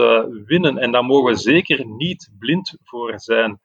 winnen. 0.45 0.77
En 0.77 0.91
daar 0.91 1.05
mogen 1.05 1.31
we 1.31 1.39
zeker 1.39 1.85
niet 1.85 2.29
blind 2.39 2.77
voor 2.83 3.19
zijn 3.19 3.59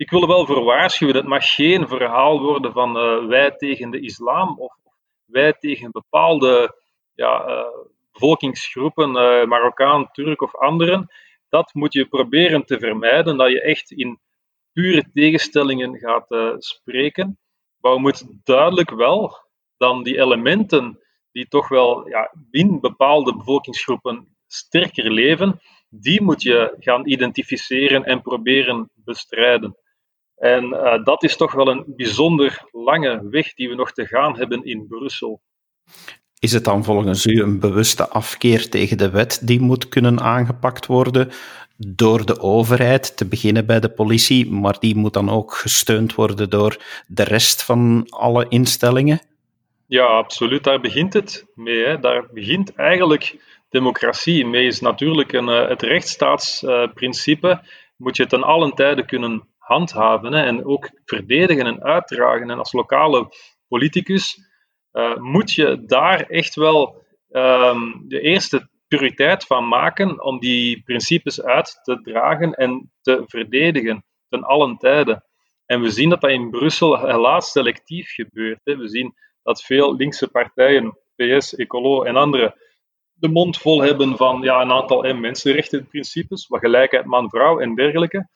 ik 0.00 0.10
wil 0.10 0.22
er 0.22 0.28
wel 0.28 0.46
voor 0.46 0.64
waarschuwen, 0.64 1.16
het 1.16 1.26
mag 1.26 1.54
geen 1.54 1.88
verhaal 1.88 2.40
worden 2.40 2.72
van 2.72 2.96
uh, 2.96 3.26
wij 3.26 3.50
tegen 3.50 3.90
de 3.90 4.00
islam 4.00 4.58
of 4.58 4.76
wij 5.24 5.52
tegen 5.52 5.90
bepaalde 5.90 6.74
ja, 7.14 7.48
uh, 7.48 7.64
bevolkingsgroepen, 8.12 9.08
uh, 9.08 9.44
Marokkaan, 9.44 10.10
Turk 10.12 10.42
of 10.42 10.56
anderen. 10.56 11.08
Dat 11.48 11.74
moet 11.74 11.92
je 11.92 12.06
proberen 12.06 12.64
te 12.64 12.78
vermijden, 12.78 13.36
dat 13.36 13.50
je 13.50 13.62
echt 13.62 13.90
in 13.90 14.18
pure 14.72 15.04
tegenstellingen 15.12 15.98
gaat 15.98 16.26
spreken. 16.62 17.38
Maar 17.80 17.92
we 17.92 18.00
moeten 18.00 18.40
duidelijk 18.44 18.90
wel 18.90 19.36
dan 19.76 20.02
die 20.02 20.20
elementen 20.20 20.98
die 21.32 21.48
toch 21.48 21.68
wel 21.68 22.08
ja, 22.08 22.34
in 22.50 22.80
bepaalde 22.80 23.36
bevolkingsgroepen 23.36 24.36
sterker 24.46 25.10
leven, 25.10 25.60
die 25.88 26.22
moet 26.22 26.42
je 26.42 26.76
gaan 26.78 27.08
identificeren 27.08 28.04
en 28.04 28.22
proberen 28.22 28.90
bestrijden. 28.94 29.76
En 30.40 30.64
uh, 30.64 31.04
dat 31.04 31.22
is 31.22 31.36
toch 31.36 31.52
wel 31.52 31.68
een 31.68 31.84
bijzonder 31.86 32.68
lange 32.72 33.28
weg 33.30 33.54
die 33.54 33.68
we 33.68 33.74
nog 33.74 33.92
te 33.92 34.06
gaan 34.06 34.36
hebben 34.36 34.64
in 34.64 34.86
Brussel. 34.88 35.40
Is 36.38 36.52
het 36.52 36.64
dan 36.64 36.84
volgens 36.84 37.26
u 37.26 37.42
een 37.42 37.60
bewuste 37.60 38.08
afkeer 38.08 38.68
tegen 38.68 38.98
de 38.98 39.10
wet 39.10 39.40
die 39.46 39.60
moet 39.60 39.88
kunnen 39.88 40.20
aangepakt 40.20 40.86
worden 40.86 41.30
door 41.76 42.26
de 42.26 42.40
overheid, 42.40 43.16
te 43.16 43.28
beginnen 43.28 43.66
bij 43.66 43.80
de 43.80 43.88
politie, 43.88 44.50
maar 44.50 44.76
die 44.78 44.96
moet 44.96 45.12
dan 45.12 45.30
ook 45.30 45.54
gesteund 45.54 46.14
worden 46.14 46.50
door 46.50 46.76
de 47.06 47.24
rest 47.24 47.64
van 47.64 48.06
alle 48.08 48.46
instellingen? 48.48 49.20
Ja, 49.86 50.04
absoluut. 50.04 50.64
Daar 50.64 50.80
begint 50.80 51.12
het 51.12 51.46
mee. 51.54 51.84
Hè. 51.84 51.98
Daar 51.98 52.26
begint 52.32 52.74
eigenlijk 52.74 53.36
democratie 53.68 54.46
mee. 54.46 54.66
Is 54.66 54.80
natuurlijk 54.80 55.32
een, 55.32 55.48
uh, 55.48 55.68
het 55.68 55.82
rechtsstaatsprincipe. 55.82 57.62
moet 57.96 58.16
je 58.16 58.26
ten 58.26 58.42
allen 58.42 58.74
tijde 58.74 59.04
kunnen 59.04 59.48
handhaven 59.70 60.34
en 60.34 60.64
ook 60.64 60.90
verdedigen 61.04 61.66
en 61.66 61.82
uitdragen. 61.82 62.50
En 62.50 62.58
als 62.58 62.72
lokale 62.72 63.28
politicus 63.68 64.38
uh, 64.92 65.16
moet 65.16 65.52
je 65.52 65.84
daar 65.84 66.20
echt 66.20 66.54
wel 66.54 67.04
um, 67.30 68.04
de 68.08 68.20
eerste 68.20 68.68
prioriteit 68.88 69.44
van 69.44 69.68
maken 69.68 70.24
om 70.24 70.40
die 70.40 70.82
principes 70.82 71.42
uit 71.42 71.80
te 71.82 72.00
dragen 72.02 72.54
en 72.54 72.92
te 73.00 73.22
verdedigen 73.26 74.04
ten 74.28 74.42
allen 74.42 74.76
tijde. 74.76 75.22
En 75.66 75.80
we 75.80 75.90
zien 75.90 76.08
dat 76.08 76.20
dat 76.20 76.30
in 76.30 76.50
Brussel 76.50 77.06
helaas 77.06 77.50
selectief 77.50 78.10
gebeurt. 78.10 78.60
Hè. 78.64 78.76
We 78.76 78.88
zien 78.88 79.14
dat 79.42 79.62
veel 79.62 79.96
linkse 79.96 80.28
partijen, 80.28 80.98
PS, 81.16 81.54
Ecolo 81.54 82.02
en 82.02 82.16
andere, 82.16 82.54
de 83.12 83.28
mond 83.28 83.58
vol 83.58 83.82
hebben 83.82 84.16
van 84.16 84.42
ja, 84.42 84.60
een 84.60 84.72
aantal 84.72 85.04
eh, 85.04 85.18
mensenrechtenprincipes, 85.18 86.46
wat 86.46 86.60
gelijkheid 86.60 87.04
man-vrouw 87.04 87.58
en 87.58 87.74
dergelijke. 87.74 88.28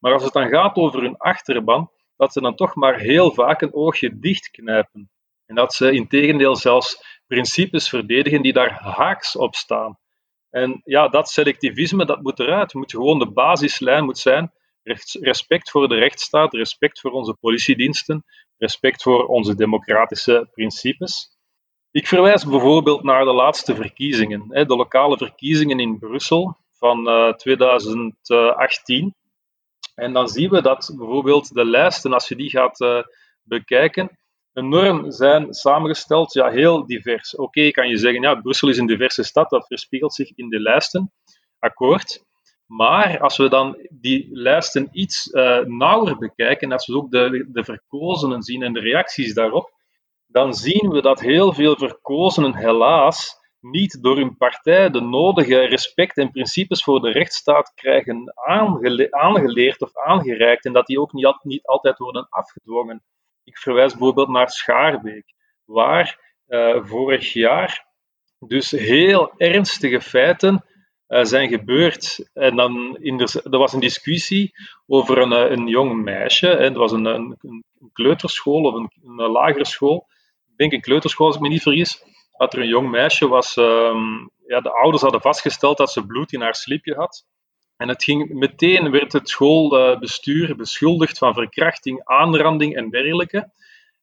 Maar 0.00 0.12
als 0.12 0.24
het 0.24 0.32
dan 0.32 0.48
gaat 0.48 0.76
over 0.76 1.02
hun 1.02 1.16
achterban, 1.16 1.90
dat 2.16 2.32
ze 2.32 2.40
dan 2.40 2.54
toch 2.54 2.74
maar 2.74 2.98
heel 2.98 3.32
vaak 3.32 3.60
een 3.60 3.74
oogje 3.74 4.18
dichtknijpen. 4.18 5.10
En 5.46 5.54
dat 5.54 5.74
ze 5.74 5.92
in 5.92 6.08
tegendeel 6.08 6.56
zelfs 6.56 7.20
principes 7.26 7.88
verdedigen 7.88 8.42
die 8.42 8.52
daar 8.52 8.72
haaks 8.72 9.36
op 9.36 9.54
staan. 9.54 9.98
En 10.50 10.80
ja, 10.84 11.08
dat 11.08 11.28
selectivisme, 11.28 12.04
dat 12.04 12.22
moet 12.22 12.38
eruit. 12.38 12.74
Moet 12.74 12.90
gewoon 12.90 13.18
de 13.18 13.30
basislijn 13.32 14.04
moet 14.04 14.18
zijn. 14.18 14.52
Respect 15.20 15.70
voor 15.70 15.88
de 15.88 15.94
rechtsstaat, 15.94 16.54
respect 16.54 17.00
voor 17.00 17.10
onze 17.10 17.36
politiediensten, 17.40 18.24
respect 18.56 19.02
voor 19.02 19.26
onze 19.26 19.54
democratische 19.54 20.48
principes. 20.52 21.38
Ik 21.90 22.06
verwijs 22.06 22.44
bijvoorbeeld 22.44 23.02
naar 23.02 23.24
de 23.24 23.32
laatste 23.32 23.74
verkiezingen, 23.74 24.48
de 24.48 24.76
lokale 24.76 25.16
verkiezingen 25.16 25.80
in 25.80 25.98
Brussel 25.98 26.56
van 26.72 27.04
2018. 27.36 29.14
Eh, 30.00 30.06
en 30.06 30.12
dan 30.12 30.28
zien 30.28 30.50
we 30.50 30.62
dat 30.62 30.92
bijvoorbeeld 30.96 31.54
de 31.54 31.64
lijsten, 31.64 32.12
als 32.12 32.28
je 32.28 32.36
die 32.36 32.50
gaat 32.50 32.80
uh, 32.80 33.02
bekijken, 33.42 34.18
enorm 34.52 35.10
zijn 35.10 35.54
samengesteld, 35.54 36.32
ja, 36.32 36.48
heel 36.48 36.86
divers. 36.86 37.36
Oké, 37.36 37.70
kan 37.70 37.88
je 37.88 37.96
zeggen, 37.96 38.22
ja, 38.22 38.34
Brussel 38.34 38.68
is 38.68 38.78
een 38.78 38.86
diverse 38.86 39.22
stad, 39.22 39.50
dat 39.50 39.66
verspiegelt 39.66 40.14
zich 40.14 40.32
in 40.34 40.48
de 40.48 40.60
lijsten, 40.60 41.12
akkoord. 41.58 42.24
Maar 42.66 43.20
als 43.20 43.36
we 43.36 43.48
dan 43.48 43.88
die 43.90 44.28
lijsten 44.30 44.88
iets 44.92 45.26
uh, 45.26 45.58
nauwer 45.58 46.18
bekijken, 46.18 46.72
als 46.72 46.86
we 46.86 46.96
ook 46.96 47.10
de, 47.10 47.48
de 47.52 47.64
verkozenen 47.64 48.42
zien 48.42 48.62
en 48.62 48.72
de 48.72 48.80
reacties 48.80 49.34
daarop, 49.34 49.72
dan 50.26 50.54
zien 50.54 50.90
we 50.90 51.02
dat 51.02 51.20
heel 51.20 51.52
veel 51.52 51.76
verkozenen 51.76 52.56
helaas 52.56 53.39
niet 53.60 54.02
door 54.02 54.16
hun 54.16 54.36
partij 54.36 54.90
de 54.90 55.00
nodige 55.00 55.58
respect 55.58 56.16
en 56.16 56.30
principes 56.30 56.82
voor 56.82 57.00
de 57.00 57.10
rechtsstaat 57.10 57.72
krijgen 57.74 58.32
aangele 58.34 59.12
aangeleerd 59.12 59.82
of 59.82 59.96
aangereikt 59.96 60.64
en 60.64 60.72
dat 60.72 60.86
die 60.86 61.00
ook 61.00 61.12
niet, 61.12 61.38
niet, 61.42 61.66
altijd 61.66 61.98
worden 61.98 62.26
afgedwongen. 62.28 63.02
Ik 63.44 63.58
verwijs 63.58 63.90
bijvoorbeeld 63.92 64.28
naar 64.28 64.50
Schaarbeek, 64.50 65.34
waar 65.64 66.34
uh, 66.48 66.84
vorig 66.84 67.32
jaar 67.32 67.88
dus 68.38 68.70
heel 68.70 69.32
ernstige 69.36 70.00
feiten 70.00 70.64
uh, 71.08 71.24
zijn 71.24 71.48
gebeurd. 71.48 72.30
En 72.32 72.56
dan 72.56 72.96
in 73.00 73.20
er 73.20 73.58
was 73.58 73.72
een 73.72 73.80
discussie 73.80 74.52
over 74.86 75.18
een, 75.18 75.32
eh, 75.32 75.50
een 75.50 75.66
jong 75.66 76.02
meisje. 76.02 76.46
Het 76.46 76.76
was 76.76 76.92
een, 76.92 77.04
een, 77.04 77.36
een 77.40 77.90
kleuterschool 77.92 78.62
of 78.62 78.74
een, 78.74 78.90
een 79.02 79.30
lagere 79.30 79.66
school. 79.66 80.06
Ik 80.50 80.56
denk 80.56 80.72
een 80.72 80.80
kleuterschool, 80.80 81.26
als 81.26 81.36
ik 81.36 81.42
me 81.42 81.48
niet 81.48 81.62
vergis 81.62 82.04
dat 82.40 82.52
er 82.52 82.60
een 82.60 82.68
jong 82.68 82.90
meisje 82.90 83.28
was. 83.28 83.56
Um, 83.56 84.30
ja, 84.46 84.60
de 84.60 84.72
ouders 84.72 85.02
hadden 85.02 85.20
vastgesteld 85.20 85.76
dat 85.76 85.92
ze 85.92 86.06
bloed 86.06 86.32
in 86.32 86.40
haar 86.40 86.54
slipje 86.54 86.94
had. 86.94 87.26
En 87.76 87.88
het 87.88 88.04
ging, 88.04 88.28
meteen 88.28 88.90
werd 88.90 89.12
het 89.12 89.28
schoolbestuur 89.28 90.56
beschuldigd 90.56 91.18
van 91.18 91.34
verkrachting, 91.34 92.00
aanranding 92.04 92.76
en 92.76 92.90
dergelijke. 92.90 93.52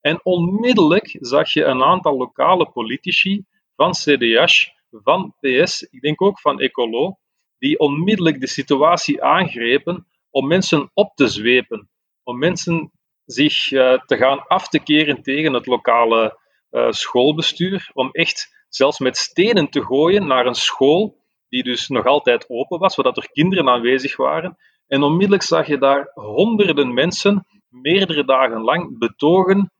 En 0.02 0.20
onmiddellijk 0.24 1.18
zag 1.20 1.54
je 1.54 1.64
een 1.64 1.84
aantal 1.84 2.18
lokale 2.18 2.70
politici 2.72 3.46
van 3.76 3.92
CDH, 3.92 4.46
van 4.92 5.34
PS, 5.40 5.82
ik 5.82 6.02
denk 6.02 6.22
ook 6.22 6.40
van 6.40 6.60
Ecolo, 6.60 7.18
die 7.58 7.80
onmiddellijk 7.80 8.40
de 8.40 8.48
situatie 8.48 9.24
aangrepen 9.24 10.08
om 10.30 10.48
mensen 10.48 10.92
op 10.94 11.12
te 11.16 11.28
zwepen, 11.28 11.90
om 12.24 12.38
mensen 12.38 12.92
zich 13.26 13.72
uh, 13.72 14.02
te 14.06 14.18
gaan 14.18 14.48
af 14.48 14.68
te 14.68 14.80
keren 14.80 15.22
tegen 15.22 15.54
het 15.54 15.66
lokale 15.66 16.46
uh, 16.78 16.92
schoolbestuur 16.92 17.90
om 17.94 18.10
echt 18.12 18.66
zelfs 18.70 19.00
met 19.00 19.18
stenen 19.18 19.70
te 19.70 19.82
gooien 19.82 20.28
naar 20.28 20.46
een 20.46 20.56
school 20.56 21.26
die 21.50 21.64
dus 21.64 21.88
nog 21.88 22.06
altijd 22.06 22.50
open 22.50 22.80
was, 22.80 22.96
waar 22.96 23.06
er 23.06 23.30
kinderen 23.32 23.70
aanwezig 23.70 24.16
waren. 24.18 24.58
En 24.88 25.04
onmiddellijk 25.04 25.44
zag 25.44 25.68
je 25.68 25.78
daar 25.78 26.12
honderden 26.14 26.94
mensen, 26.94 27.48
meerdere 27.70 28.26
dagen 28.26 28.62
lang, 28.62 28.98
betogen 28.98 29.72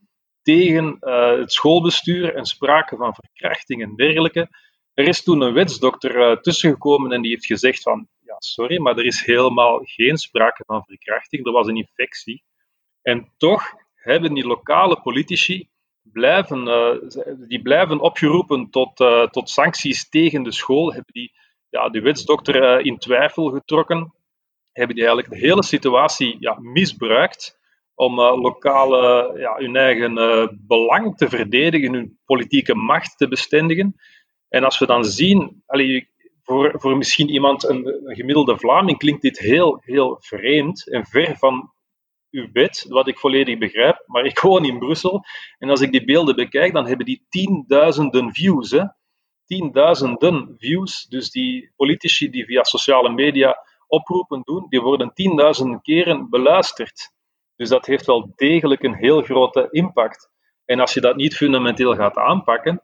tegen 0.42 0.98
het 1.40 1.52
schoolbestuur 1.52 2.36
en 2.36 2.46
sprake 2.46 2.96
van 2.96 3.14
verkrachting 3.14 3.82
en 3.82 3.96
dergelijke. 3.96 4.50
Er 4.94 5.08
is 5.08 5.24
toen 5.24 5.42
een 5.42 5.54
wetsdokter 5.54 6.42
tussengekomen 6.42 7.12
en 7.12 7.22
die 7.22 7.32
heeft 7.32 7.46
gezegd 7.46 7.82
van, 7.82 8.08
ja, 8.20 8.36
sorry, 8.38 8.82
maar 8.82 8.98
er 8.98 9.06
is 9.06 9.26
helemaal 9.26 9.80
geen 9.84 10.18
sprake 10.18 10.64
van 10.66 10.84
verkrachting, 10.86 11.46
er 11.46 11.52
was 11.52 11.68
een 11.68 11.78
infectie. 11.78 12.44
En 13.02 13.34
toch 13.38 13.64
hebben 13.96 14.34
die 14.34 14.48
lokale 14.48 15.02
politici 15.02 15.70
blijven, 16.12 16.66
die 17.48 17.62
blijven 17.62 18.00
opgeroepen 18.00 18.70
tot, 18.70 18.96
tot 19.32 19.50
sancties 19.50 20.10
tegen 20.10 20.44
de 20.44 20.52
school, 20.52 20.94
hebben 20.94 21.14
die 21.14 21.32
ja, 21.70 21.90
de 21.90 22.02
wetsdokter 22.02 22.86
in 22.86 22.98
twijfel 22.98 23.50
getrokken 23.50 24.12
hebben 24.78 24.96
die 24.96 25.06
eigenlijk 25.06 25.34
de 25.34 25.48
hele 25.48 25.64
situatie 25.64 26.38
ja, 26.40 26.58
misbruikt 26.60 27.58
om 27.96 28.20
uh, 28.20 28.42
lokale, 28.42 29.34
ja, 29.40 29.56
hun 29.56 29.76
eigen 29.76 30.18
uh, 30.18 30.48
belang 30.68 31.18
te 31.18 31.30
verdedigen, 31.30 31.94
hun 31.94 32.20
politieke 32.26 32.76
macht 32.76 33.18
te 33.18 33.28
bestendigen. 33.28 33.96
En 34.50 34.64
als 34.64 34.80
we 34.80 34.86
dan 34.86 35.06
zien, 35.06 35.64
allee, 35.66 36.10
voor, 36.44 36.74
voor 36.80 36.98
misschien 36.98 37.30
iemand, 37.30 37.64
een, 37.64 37.88
een, 37.88 38.16
gemiddelde 38.16 38.58
Vlaming, 38.58 38.98
klinkt 38.98 39.22
dit 39.22 39.40
heel, 39.40 39.82
heel 39.82 40.18
vreemd 40.20 40.88
en 40.88 41.06
ver 41.06 41.38
van 41.38 41.72
uw 42.32 42.52
bed, 42.52 42.86
wat 42.90 43.08
ik 43.08 43.18
volledig 43.18 43.58
begrijp, 43.58 44.04
maar 44.06 44.26
ik 44.26 44.40
woon 44.40 44.66
in 44.66 44.80
Brussel 44.80 45.24
en 45.58 45.70
als 45.70 45.82
ik 45.82 45.92
die 45.92 46.06
beelden 46.06 46.36
bekijk, 46.36 46.74
dan 46.74 46.88
hebben 46.88 47.06
die 47.06 47.26
tienduizenden 47.30 48.34
views. 48.34 48.72
Hè? 48.72 48.84
Tienduizenden 49.46 50.56
views, 50.58 51.06
dus 51.06 51.32
die 51.32 51.72
politici 51.76 52.30
die 52.30 52.46
via 52.46 52.64
sociale 52.64 53.10
media 53.10 53.58
oproepen 53.88 54.42
doen, 54.44 54.66
die 54.70 54.82
worden 54.82 55.14
tienduizenden 55.14 55.82
keren 55.82 56.30
beluisterd. 56.30 57.12
Dus 57.56 57.70
dat 57.70 57.86
heeft 57.86 58.06
wel 58.06 58.34
degelijk 58.36 58.84
een 58.84 58.96
heel 58.96 59.22
grote 59.22 59.68
impact. 59.72 60.30
En 60.66 60.80
als 60.80 60.94
je 60.94 61.02
dat 61.02 61.16
niet 61.16 61.36
fundamenteel 61.36 61.96
gaat 61.96 62.16
aanpakken, 62.16 62.82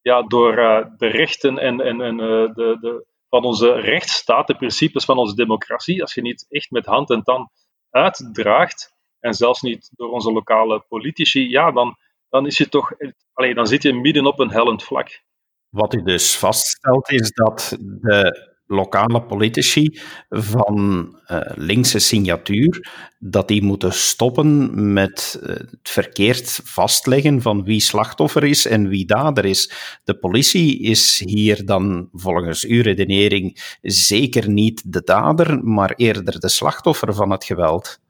ja, 0.00 0.22
door 0.22 0.58
uh, 0.58 0.84
de 0.96 1.06
rechten 1.06 1.58
en, 1.58 1.80
en, 1.80 2.00
en 2.00 2.14
uh, 2.14 2.54
de, 2.54 2.76
de, 2.80 3.06
van 3.28 3.44
onze 3.44 3.72
rechtsstaat, 3.72 4.46
de 4.46 4.56
principes 4.56 5.04
van 5.04 5.18
onze 5.18 5.34
democratie, 5.34 6.02
als 6.02 6.14
je 6.14 6.20
niet 6.20 6.46
echt 6.48 6.70
met 6.70 6.86
hand 6.86 7.10
en 7.10 7.22
tand 7.22 7.50
uitdraagt, 7.90 8.96
en 9.20 9.34
zelfs 9.34 9.60
niet 9.60 9.90
door 9.94 10.10
onze 10.10 10.32
lokale 10.32 10.84
politici, 10.88 11.48
ja, 11.48 11.72
dan, 11.72 11.96
dan, 12.28 12.46
is 12.46 12.58
je 12.58 12.68
toch, 12.68 12.92
allez, 13.32 13.54
dan 13.54 13.66
zit 13.66 13.82
je 13.82 13.94
midden 13.94 14.26
op 14.26 14.38
een 14.38 14.50
hellend 14.50 14.82
vlak. 14.82 15.22
Wat 15.68 15.94
u 15.94 16.02
dus 16.02 16.36
vaststelt 16.36 17.10
is 17.10 17.32
dat 17.32 17.76
de 17.78 18.56
lokale 18.68 19.22
politici 19.22 20.00
van 20.28 21.08
uh, 21.30 21.40
linkse 21.54 21.98
signatuur, 21.98 22.88
dat 23.18 23.48
die 23.48 23.62
moeten 23.62 23.92
stoppen 23.92 24.92
met 24.92 25.40
uh, 25.42 25.48
het 25.48 25.90
verkeerd 25.90 26.60
vastleggen 26.64 27.42
van 27.42 27.64
wie 27.64 27.80
slachtoffer 27.80 28.44
is 28.44 28.66
en 28.66 28.88
wie 28.88 29.06
dader 29.06 29.44
is. 29.44 29.72
De 30.04 30.18
politie 30.18 30.80
is 30.80 31.22
hier 31.24 31.64
dan 31.64 32.08
volgens 32.12 32.64
uw 32.64 32.82
redenering 32.82 33.76
zeker 33.82 34.50
niet 34.50 34.92
de 34.92 35.02
dader, 35.04 35.64
maar 35.64 35.92
eerder 35.96 36.40
de 36.40 36.48
slachtoffer 36.48 37.14
van 37.14 37.30
het 37.30 37.44
geweld. 37.44 38.00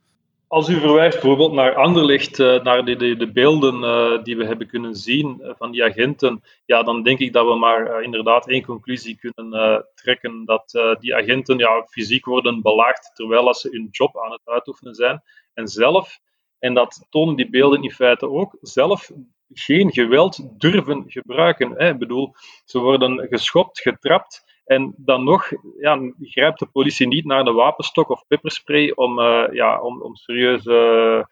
Als 0.48 0.68
u 0.68 0.80
verwijst 0.80 1.20
bijvoorbeeld 1.20 1.52
naar 1.52 1.74
Anderlecht, 1.74 2.38
uh, 2.38 2.62
naar 2.62 2.84
de, 2.84 2.96
de, 2.96 3.16
de 3.16 3.32
beelden 3.32 3.82
uh, 3.82 4.22
die 4.22 4.36
we 4.36 4.44
hebben 4.44 4.66
kunnen 4.66 4.94
zien 4.94 5.40
uh, 5.40 5.50
van 5.56 5.70
die 5.70 5.84
agenten, 5.84 6.42
ja, 6.64 6.82
dan 6.82 7.02
denk 7.02 7.18
ik 7.18 7.32
dat 7.32 7.46
we 7.46 7.54
maar 7.54 8.02
inderdaad 8.02 8.48
één 8.48 8.64
conclusie 8.64 9.18
kunnen 9.18 9.86
trekken, 9.94 10.44
dat 10.44 10.96
die 11.00 11.14
agenten 11.14 11.58
ja, 11.58 11.86
fysiek 11.90 12.24
worden 12.24 12.62
belaagd 12.62 13.10
terwijl 13.14 13.54
ze 13.54 13.68
hun 13.70 13.88
job 13.90 14.18
aan 14.18 14.32
het 14.32 14.40
uitoefenen 14.44 14.94
zijn. 14.94 15.22
En 15.54 15.68
zelf, 15.68 16.18
en 16.58 16.74
dat 16.74 17.06
tonen 17.10 17.36
die 17.36 17.50
beelden 17.50 17.82
in 17.82 17.90
feite 17.90 18.28
ook, 18.28 18.56
zelf 18.60 19.10
geen 19.52 19.92
geweld 19.92 20.60
durven 20.60 21.04
gebruiken. 21.06 21.72
Hè. 21.76 21.88
Ik 21.90 21.98
bedoel, 21.98 22.34
ze 22.64 22.78
worden 22.78 23.26
geschopt, 23.28 23.80
getrapt, 23.80 24.57
en 24.68 24.94
dan 24.96 25.24
nog 25.24 25.50
ja, 25.80 26.12
grijpt 26.20 26.58
de 26.58 26.66
politie 26.66 27.06
niet 27.06 27.24
naar 27.24 27.44
de 27.44 27.52
wapenstok 27.52 28.08
of 28.08 28.26
pepperspray 28.26 28.90
om, 28.94 29.18
uh, 29.18 29.44
ja, 29.52 29.80
om, 29.80 30.02
om 30.02 30.16
serieus 30.16 30.64
uh, 30.64 31.22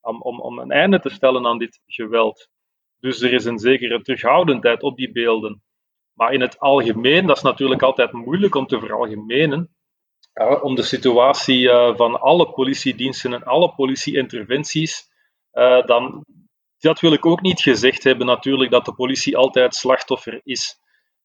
om, 0.00 0.22
om, 0.22 0.58
een 0.58 0.70
einde 0.70 1.00
te 1.00 1.08
stellen 1.08 1.46
aan 1.46 1.58
dit 1.58 1.80
geweld. 1.86 2.48
Dus 3.00 3.20
er 3.20 3.32
is 3.32 3.44
een 3.44 3.58
zekere 3.58 4.02
terughoudendheid 4.02 4.82
op 4.82 4.96
die 4.96 5.12
beelden. 5.12 5.62
Maar 6.14 6.32
in 6.32 6.40
het 6.40 6.58
algemeen, 6.58 7.26
dat 7.26 7.36
is 7.36 7.42
natuurlijk 7.42 7.82
altijd 7.82 8.12
moeilijk 8.12 8.54
om 8.54 8.66
te 8.66 8.78
veralgemenen, 8.78 9.76
om 10.62 10.74
de 10.74 10.82
situatie 10.82 11.60
uh, 11.60 11.96
van 11.96 12.20
alle 12.20 12.52
politiediensten 12.52 13.32
en 13.32 13.44
alle 13.44 13.74
politieinterventies, 13.74 15.08
dan, 15.86 16.24
dat 16.78 17.00
wil 17.00 17.12
ik 17.12 17.26
ook 17.26 17.40
niet 17.40 17.60
gezegd 17.60 18.04
hebben 18.04 18.26
natuurlijk, 18.26 18.70
dat 18.70 18.84
de 18.84 18.94
politie 18.94 19.36
altijd 19.36 19.74
slachtoffer 19.74 20.40
is. 20.44 20.76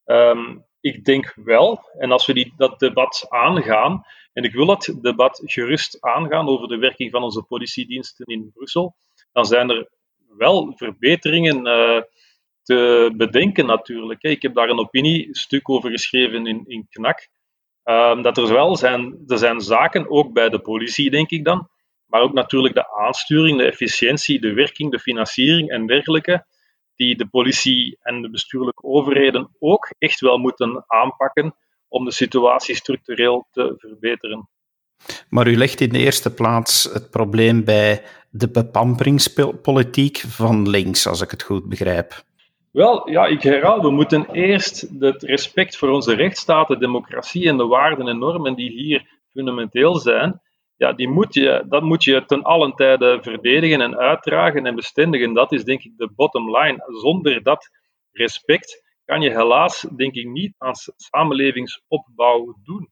Um, 0.06 0.66
ik 0.84 1.06
denk 1.06 1.34
wel, 1.36 1.90
en 1.98 2.12
als 2.12 2.26
we 2.26 2.34
die, 2.34 2.54
dat 2.58 2.80
debat 2.80 3.26
aangaan, 3.30 4.04
en 4.34 4.44
ik 4.44 4.54
wil 4.54 4.66
dat 4.66 4.98
debat 5.02 5.42
gerust 5.44 6.02
aangaan 6.02 6.48
over 6.48 6.68
de 6.68 6.78
werking 6.78 7.12
van 7.12 7.24
onze 7.24 7.44
politiediensten 7.44 8.26
in 8.26 8.52
Brussel, 8.54 8.96
dan 9.32 9.46
zijn 9.46 9.70
er 9.70 9.90
wel 10.38 10.74
verbeteringen 10.76 11.68
uh, 11.68 12.02
te 12.64 13.12
bedenken 13.18 13.66
natuurlijk. 13.66 14.22
Ik 14.22 14.42
heb 14.42 14.54
daar 14.56 14.70
een 14.70 14.80
opiniestuk 14.80 15.70
over 15.70 15.90
geschreven 15.90 16.48
in, 16.48 16.64
in 16.68 16.88
KNAK. 16.90 17.28
Um, 17.84 18.22
dat 18.22 18.38
er 18.38 18.54
wel 18.54 18.76
zijn, 18.76 19.24
er 19.28 19.38
zijn 19.38 19.62
zaken, 19.62 20.10
ook 20.10 20.34
bij 20.34 20.50
de 20.50 20.60
politie 20.60 21.10
denk 21.10 21.30
ik 21.30 21.46
dan, 21.46 21.70
maar 22.06 22.22
ook 22.22 22.34
natuurlijk 22.34 22.74
de 22.74 22.96
aansturing, 22.96 23.58
de 23.58 23.66
efficiëntie, 23.66 24.40
de 24.40 24.54
werking, 24.54 24.92
de 24.92 25.00
financiering 25.00 25.70
en 25.70 25.88
dergelijke, 25.88 26.46
die 26.96 27.18
de 27.18 27.28
politie 27.28 27.98
en 28.02 28.22
de 28.22 28.30
bestuurlijke 28.30 28.84
overheden 28.84 29.50
ook 29.60 29.94
echt 29.98 30.20
wel 30.20 30.38
moeten 30.38 30.84
aanpakken 30.88 31.56
om 31.88 32.06
de 32.06 32.12
situatie 32.12 32.76
structureel 32.76 33.48
te 33.52 33.74
verbeteren. 33.78 34.50
Maar 35.30 35.48
u 35.48 35.58
legt 35.58 35.82
in 35.82 35.90
de 35.90 36.00
eerste 36.00 36.34
plaats 36.34 36.84
het 36.94 37.10
probleem 37.10 37.64
bij 37.64 38.04
de 38.30 38.50
bepamperingspolitiek 38.50 40.18
van 40.18 40.70
links, 40.70 41.08
als 41.08 41.22
ik 41.22 41.32
het 41.32 41.44
goed 41.44 41.70
begrijp. 41.70 42.24
Wel, 42.72 43.10
ja, 43.10 43.26
ik 43.26 43.42
herhaal, 43.42 43.82
we 43.82 43.92
moeten 43.92 44.30
eerst 44.32 44.88
het 45.00 45.24
respect 45.24 45.78
voor 45.78 45.90
onze 45.90 46.16
rechtsstaat, 46.16 46.68
de 46.68 46.78
democratie 46.78 47.48
en 47.48 47.58
de 47.58 47.66
waarden 47.66 48.08
en 48.08 48.18
normen 48.18 48.56
die 48.56 48.72
hier 48.72 49.08
fundamenteel 49.32 49.96
zijn, 49.96 50.42
ja, 50.76 50.94
die 50.94 51.08
moet 51.08 51.34
je, 51.34 51.66
dat 51.70 51.84
moet 51.84 52.04
je 52.04 52.26
ten 52.26 52.42
allen 52.42 52.74
tijde 52.74 53.20
verdedigen 53.22 53.82
en 53.82 53.98
uitdragen 53.98 54.66
en 54.66 54.76
bestendigen. 54.76 55.34
Dat 55.34 55.52
is 55.52 55.64
denk 55.64 55.84
ik 55.84 55.98
de 55.98 56.12
bottom 56.16 56.58
line. 56.58 56.84
Zonder 57.02 57.44
dat 57.44 57.70
respect 58.12 58.84
kan 59.06 59.22
je 59.22 59.30
helaas 59.30 59.88
denk 59.96 60.16
ik 60.16 60.28
niet 60.28 60.56
aan 60.58 60.74
samenlevingsopbouw 60.96 62.58
doen. 62.64 62.92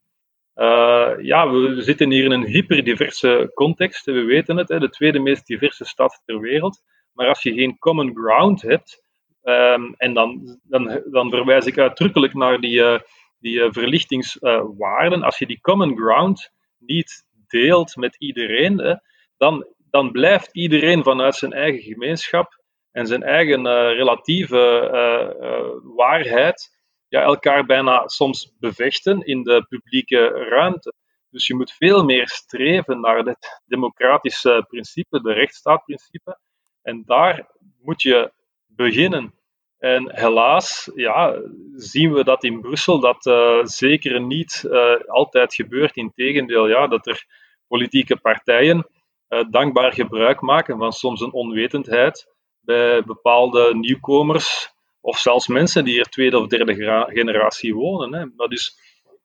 Uh, 0.56 1.12
ja, 1.22 1.52
we 1.52 1.82
zitten 1.82 2.12
hier 2.12 2.24
in 2.24 2.32
een 2.32 2.46
hyperdiverse 2.46 3.52
context, 3.54 4.06
we 4.06 4.24
weten 4.24 4.58
het, 4.58 4.70
hè, 4.70 4.80
de 4.80 4.90
tweede 4.90 5.20
meest 5.20 5.48
diverse 5.48 5.86
stad 5.86 6.22
ter 6.26 6.40
wereld. 6.40 6.82
Maar 7.14 7.28
als 7.28 7.44
je 7.44 7.54
geen 7.54 7.78
common 7.78 8.16
ground 8.16 8.62
hebt, 8.62 9.04
um, 9.44 9.94
en 9.98 10.14
dan, 10.14 10.60
dan, 10.64 11.02
dan 11.12 11.30
verwijs 11.30 11.66
ik 11.66 11.78
uitdrukkelijk 11.78 12.34
naar 12.34 12.60
die, 12.60 12.80
uh, 12.80 13.00
die 13.40 13.60
uh, 13.60 13.68
verlichtingswaarden, 13.72 15.24
als 15.24 15.38
je 15.38 15.46
die 15.46 15.62
common 15.62 15.98
ground 15.98 16.52
niet 16.78 17.26
deelt 17.52 17.96
met 17.96 18.16
iedereen, 18.20 19.02
dan, 19.38 19.68
dan 19.90 20.12
blijft 20.12 20.50
iedereen 20.52 21.04
vanuit 21.04 21.36
zijn 21.36 21.54
eigen 21.54 21.82
gemeenschap 21.82 22.62
en 22.92 23.08
zijn 23.08 23.24
eigen 23.24 23.66
uh, 23.66 23.74
relatieve 23.74 24.90
uh, 24.94 25.50
uh, 25.50 25.96
waarheid 25.96 26.80
ja, 27.08 27.22
elkaar 27.22 27.66
bijna 27.66 28.08
soms 28.08 28.56
bevechten 28.60 29.22
in 29.26 29.44
de 29.44 29.66
publieke 29.70 30.28
ruimte. 30.28 30.94
Dus 31.30 31.48
je 31.48 31.56
moet 31.56 31.72
veel 31.72 32.04
meer 32.04 32.28
streven 32.28 33.00
naar 33.00 33.18
het 33.18 33.62
democratische 33.66 34.66
principe, 34.68 35.22
de 35.22 35.34
rechtsstaatprincipe. 35.34 36.40
En 36.82 37.04
daar 37.06 37.48
moet 37.82 38.02
je 38.02 38.32
beginnen. 38.68 39.34
En 39.78 40.16
helaas 40.16 40.92
ja, 40.96 41.42
zien 41.76 42.14
we 42.14 42.24
dat 42.24 42.44
in 42.44 42.62
Brussel 42.62 43.00
dat 43.00 43.24
zeker 43.64 44.22
niet 44.22 44.70
altijd 45.08 45.56
gebeurt. 45.56 45.96
Integendeel, 45.96 46.68
ja, 46.68 46.88
dat 46.88 47.08
er 47.08 47.26
politieke 47.72 48.18
partijen 48.18 48.88
uh, 49.30 49.44
dankbaar 49.50 49.94
gebruik 49.94 50.42
maken 50.42 50.78
van 50.78 50.92
soms 50.92 51.22
een 51.22 51.34
onwetendheid 51.34 52.28
bij 52.62 53.04
bepaalde 53.04 53.76
nieuwkomers 53.76 54.70
of 55.02 55.18
zelfs 55.18 55.48
mensen 55.48 55.84
die 55.86 56.00
er 56.00 56.10
tweede 56.10 56.40
of 56.40 56.48
derde 56.48 56.74
generatie 57.08 57.76
wonen. 57.76 58.14
Hè. 58.14 58.26
Dat 58.36 58.52
is 58.52 58.78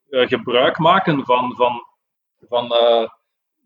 gebruik 0.09 0.79
maken 0.79 1.25
van, 1.25 1.55
van, 1.57 1.83
van 2.49 2.73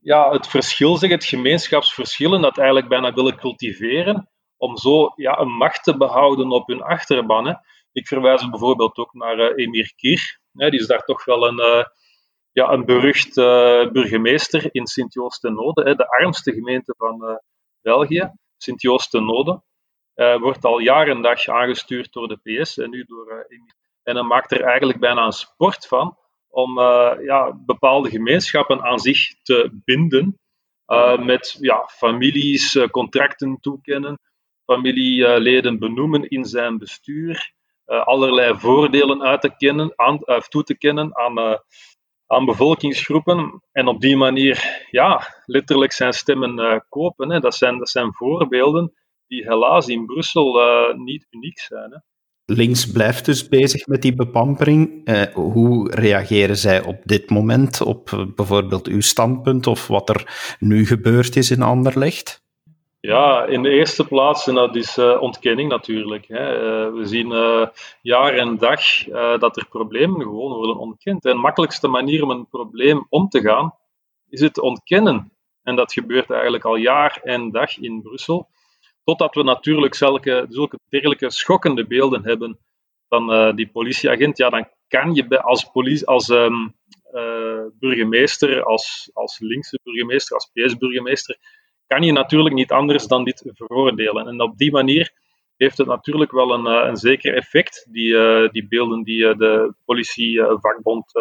ja, 0.02 0.30
het 0.30 0.48
verschil, 0.48 0.96
zeg, 0.96 1.10
het 1.10 1.24
gemeenschapsverschillen, 1.24 2.40
dat 2.40 2.58
eigenlijk 2.58 2.88
bijna 2.88 3.12
willen 3.12 3.36
cultiveren 3.36 4.28
om 4.56 4.76
zo 4.76 5.12
ja, 5.16 5.38
een 5.38 5.52
macht 5.52 5.84
te 5.84 5.96
behouden 5.96 6.50
op 6.50 6.66
hun 6.66 6.82
achterban. 6.82 7.60
Ik 7.92 8.06
verwijs 8.06 8.48
bijvoorbeeld 8.50 8.96
ook 8.96 9.14
naar 9.14 9.52
Emir 9.54 9.92
Kir. 9.96 10.40
die 10.52 10.80
is 10.80 10.86
daar 10.86 11.04
toch 11.04 11.24
wel 11.24 11.46
een, 11.46 11.86
ja, 12.52 12.72
een 12.72 12.84
berucht 12.84 13.36
uh, 13.36 13.90
burgemeester 13.90 14.68
in 14.72 14.86
Sint-Joost-ten-Node, 14.86 15.94
de 15.94 16.08
armste 16.08 16.52
gemeente 16.52 16.94
van 16.98 17.40
België, 17.82 18.30
Sint-Joost-ten-Node. 18.56 19.62
wordt 20.14 20.64
al 20.64 20.78
jaren 20.78 21.16
en 21.16 21.22
dag 21.22 21.48
aangestuurd 21.48 22.12
door 22.12 22.28
de 22.28 22.38
PS 22.42 22.78
en 22.78 22.90
nu 22.90 23.04
door 23.04 23.46
En 24.02 24.14
dan 24.14 24.26
maakt 24.26 24.52
er 24.52 24.62
eigenlijk 24.62 25.00
bijna 25.00 25.24
een 25.24 25.32
sport 25.32 25.86
van 25.86 26.16
om 26.48 26.80
ja, 27.22 27.52
bepaalde 27.66 28.10
gemeenschappen 28.10 28.82
aan 28.82 28.98
zich 28.98 29.42
te 29.42 29.80
binden. 29.84 30.38
met 31.18 31.56
ja, 31.60 31.88
families 31.92 32.86
contracten 32.90 33.60
toekennen, 33.60 34.18
familieleden 34.64 35.78
benoemen 35.78 36.28
in 36.28 36.44
zijn 36.44 36.78
bestuur, 36.78 37.52
allerlei 37.84 38.58
voordelen 38.58 39.22
uit 39.22 39.40
te 39.40 39.56
kennen, 39.56 39.92
aan, 39.96 40.20
toe 40.48 40.62
te 40.62 40.78
kennen 40.78 41.16
aan 41.16 41.60
aan 42.30 42.44
bevolkingsgroepen 42.44 43.62
en 43.72 43.86
op 43.86 44.00
die 44.00 44.16
manier 44.16 44.86
ja, 44.90 45.34
letterlijk 45.44 45.92
zijn 45.92 46.12
stemmen 46.12 46.58
uh, 46.58 46.78
kopen. 46.88 47.30
Hè. 47.30 47.40
Dat, 47.40 47.54
zijn, 47.54 47.78
dat 47.78 47.88
zijn 47.88 48.14
voorbeelden 48.14 48.92
die 49.26 49.42
helaas 49.42 49.88
in 49.88 50.06
Brussel 50.06 50.60
uh, 50.60 50.96
niet 50.98 51.26
uniek 51.30 51.58
zijn. 51.58 51.90
Hè. 51.90 51.98
Links 52.54 52.90
blijft 52.90 53.24
dus 53.24 53.48
bezig 53.48 53.86
met 53.86 54.02
die 54.02 54.14
bepampering. 54.14 55.08
Uh, 55.08 55.22
hoe 55.22 55.94
reageren 55.94 56.56
zij 56.56 56.84
op 56.84 57.00
dit 57.04 57.30
moment 57.30 57.80
op 57.80 58.30
bijvoorbeeld 58.36 58.86
uw 58.86 59.00
standpunt 59.00 59.66
of 59.66 59.86
wat 59.86 60.08
er 60.08 60.56
nu 60.58 60.86
gebeurd 60.86 61.36
is 61.36 61.50
in 61.50 61.62
Anderlecht? 61.62 62.42
Ja, 63.02 63.44
in 63.44 63.62
de 63.62 63.70
eerste 63.70 64.06
plaats, 64.06 64.46
en 64.46 64.54
dat 64.54 64.76
is 64.76 64.98
uh, 64.98 65.22
ontkenning 65.22 65.68
natuurlijk. 65.68 66.26
Hè. 66.26 66.54
Uh, 66.54 66.94
we 66.94 67.06
zien 67.06 67.30
uh, 67.30 67.66
jaar 68.02 68.34
en 68.34 68.56
dag 68.58 69.04
dat 69.38 69.56
er 69.56 69.68
problemen 69.68 70.20
gewoon 70.20 70.52
worden 70.52 70.76
ontkend. 70.76 71.24
En 71.24 71.30
de 71.30 71.38
makkelijkste 71.38 71.88
manier 71.88 72.22
om 72.22 72.30
een 72.30 72.48
probleem 72.48 73.06
om 73.08 73.28
te 73.28 73.40
gaan, 73.40 73.74
is 74.28 74.40
het 74.40 74.60
ontkennen. 74.60 75.32
En 75.62 75.76
dat 75.76 75.92
gebeurt 75.92 76.30
eigenlijk 76.30 76.64
al 76.64 76.76
jaar 76.76 77.20
en 77.22 77.50
dag 77.50 77.78
in 77.78 78.02
Brussel. 78.02 78.48
Totdat 79.04 79.34
we 79.34 79.42
natuurlijk 79.42 79.94
zulke, 79.94 80.46
zulke 80.48 80.78
dergelijke 80.88 81.30
schokkende 81.30 81.86
beelden 81.86 82.24
hebben 82.24 82.58
van 83.08 83.56
die 83.56 83.68
politieagent. 83.68 84.38
Ja, 84.38 84.50
dan 84.50 84.68
kan 84.88 85.14
je 85.14 85.42
als, 85.42 85.64
politie, 85.64 86.06
als 86.06 86.28
um, 86.28 86.74
burgemeester, 87.78 88.62
als, 88.62 89.10
als 89.12 89.38
linkse 89.38 89.78
burgemeester, 89.82 90.34
als 90.36 90.50
PS-burgemeester, 90.52 91.38
kan 91.94 92.02
je 92.02 92.12
natuurlijk 92.12 92.54
niet 92.54 92.72
anders 92.72 93.06
dan 93.06 93.24
dit 93.24 93.50
veroordelen. 93.54 94.26
En 94.26 94.40
op 94.40 94.58
die 94.58 94.70
manier 94.70 95.12
heeft 95.56 95.78
het 95.78 95.86
natuurlijk 95.86 96.32
wel 96.32 96.52
een, 96.52 96.66
eh, 96.66 96.88
een 96.88 96.96
zeker 96.96 97.34
effect, 97.34 97.86
die, 97.90 98.12
uh, 98.12 98.48
die 98.48 98.68
beelden 98.68 99.02
die 99.02 99.22
uh, 99.22 99.36
de 99.36 99.74
politievakbond 99.84 101.12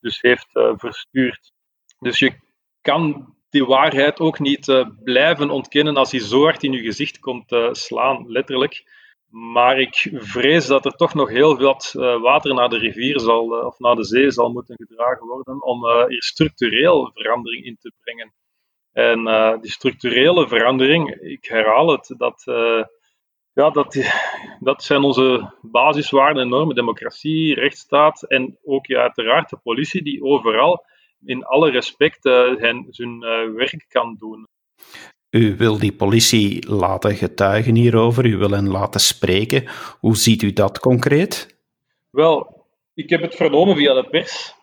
dus 0.00 0.20
heeft 0.20 0.48
verstuurd. 0.52 1.52
Dus 1.98 2.18
je 2.18 2.32
kan 2.80 3.34
die 3.50 3.64
waarheid 3.64 4.20
ook 4.20 4.38
niet 4.38 4.84
blijven 5.04 5.50
ontkennen 5.50 5.96
als 5.96 6.10
hij 6.10 6.20
zo 6.20 6.42
hard 6.42 6.62
in 6.62 6.72
je 6.72 6.82
gezicht 6.82 7.18
komt 7.18 7.56
slaan, 7.70 8.24
letterlijk. 8.30 8.84
Maar 9.30 9.80
ik 9.80 10.10
vrees 10.14 10.66
dat 10.66 10.84
er 10.84 10.92
toch 10.92 11.14
nog 11.14 11.28
heel 11.28 11.56
wat 11.58 11.92
water 12.20 12.54
naar 12.54 12.68
de 12.68 12.78
rivier 12.78 13.20
zal, 13.20 13.66
of 13.66 13.78
naar 13.78 13.94
de 13.94 14.04
zee 14.04 14.30
zal 14.30 14.52
moeten 14.52 14.76
gedragen 14.76 15.26
worden 15.26 15.62
om 15.62 15.86
hier 16.08 16.22
structureel 16.22 17.10
verandering 17.14 17.64
in 17.64 17.76
te 17.80 17.92
brengen. 18.02 18.32
En 18.96 19.28
uh, 19.28 19.52
die 19.60 19.70
structurele 19.70 20.48
verandering, 20.48 21.10
ik 21.20 21.44
herhaal 21.44 21.90
het, 21.90 22.14
dat, 22.16 22.42
uh, 22.46 22.84
ja, 23.52 23.70
dat, 23.70 23.96
dat 24.68 24.82
zijn 24.82 25.02
onze 25.02 25.52
basiswaarden 25.62 26.42
en 26.42 26.48
normen, 26.48 26.74
democratie, 26.74 27.54
rechtsstaat 27.54 28.22
en 28.22 28.58
ook 28.64 28.86
ja, 28.86 29.00
uiteraard 29.00 29.50
de 29.50 29.56
politie 29.62 30.02
die 30.02 30.22
overal 30.22 30.84
in 31.24 31.44
alle 31.44 31.70
respect 31.70 32.22
zijn 32.90 33.20
werk 33.54 33.86
kan 33.88 34.16
doen. 34.18 34.44
U 35.30 35.56
wil 35.56 35.78
die 35.78 35.92
politie 35.92 36.70
laten 36.70 37.14
getuigen 37.14 37.74
hierover, 37.74 38.26
u 38.26 38.36
wil 38.36 38.50
hen 38.50 38.68
laten 38.68 39.00
spreken. 39.00 39.64
Hoe 40.00 40.16
ziet 40.16 40.42
u 40.42 40.52
dat 40.52 40.78
concreet? 40.78 41.58
Wel, 42.10 42.66
ik 42.94 43.10
heb 43.10 43.20
het 43.20 43.34
vernomen 43.34 43.76
via 43.76 43.94
de 43.94 44.08
pers 44.08 44.54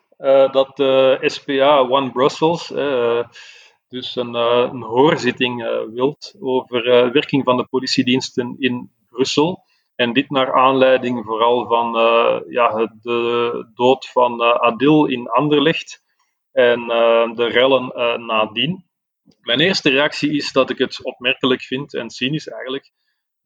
dat 0.52 0.76
de 0.76 1.18
SPA 1.20 1.78
One 1.78 2.10
Brussels 2.10 2.72
dus 3.94 4.16
een, 4.16 4.34
uh, 4.34 4.68
een 4.72 4.82
hoorzitting 4.82 5.64
uh, 5.64 5.80
wilt 5.92 6.34
over 6.40 6.86
uh, 6.86 7.12
werking 7.12 7.44
van 7.44 7.56
de 7.56 7.66
politiediensten 7.66 8.56
in 8.58 8.90
Brussel. 9.08 9.64
En 9.94 10.12
dit 10.12 10.30
naar 10.30 10.52
aanleiding 10.52 11.24
vooral 11.24 11.66
van 11.66 11.92
ja, 12.48 12.92
de 13.02 13.70
dood 13.74 14.06
van 14.06 14.42
Adil 14.42 15.06
in 15.06 15.28
Anderlecht 15.28 16.02
en 16.52 16.80
de 17.34 17.48
rellen 17.48 17.92
nadien. 18.26 18.84
Mijn 19.40 19.60
eerste 19.60 19.90
reactie 19.90 20.36
is 20.36 20.52
dat 20.52 20.70
ik 20.70 20.78
het 20.78 21.04
opmerkelijk 21.04 21.62
vind 21.62 21.94
en 21.94 22.10
cynisch 22.10 22.48
eigenlijk 22.48 22.90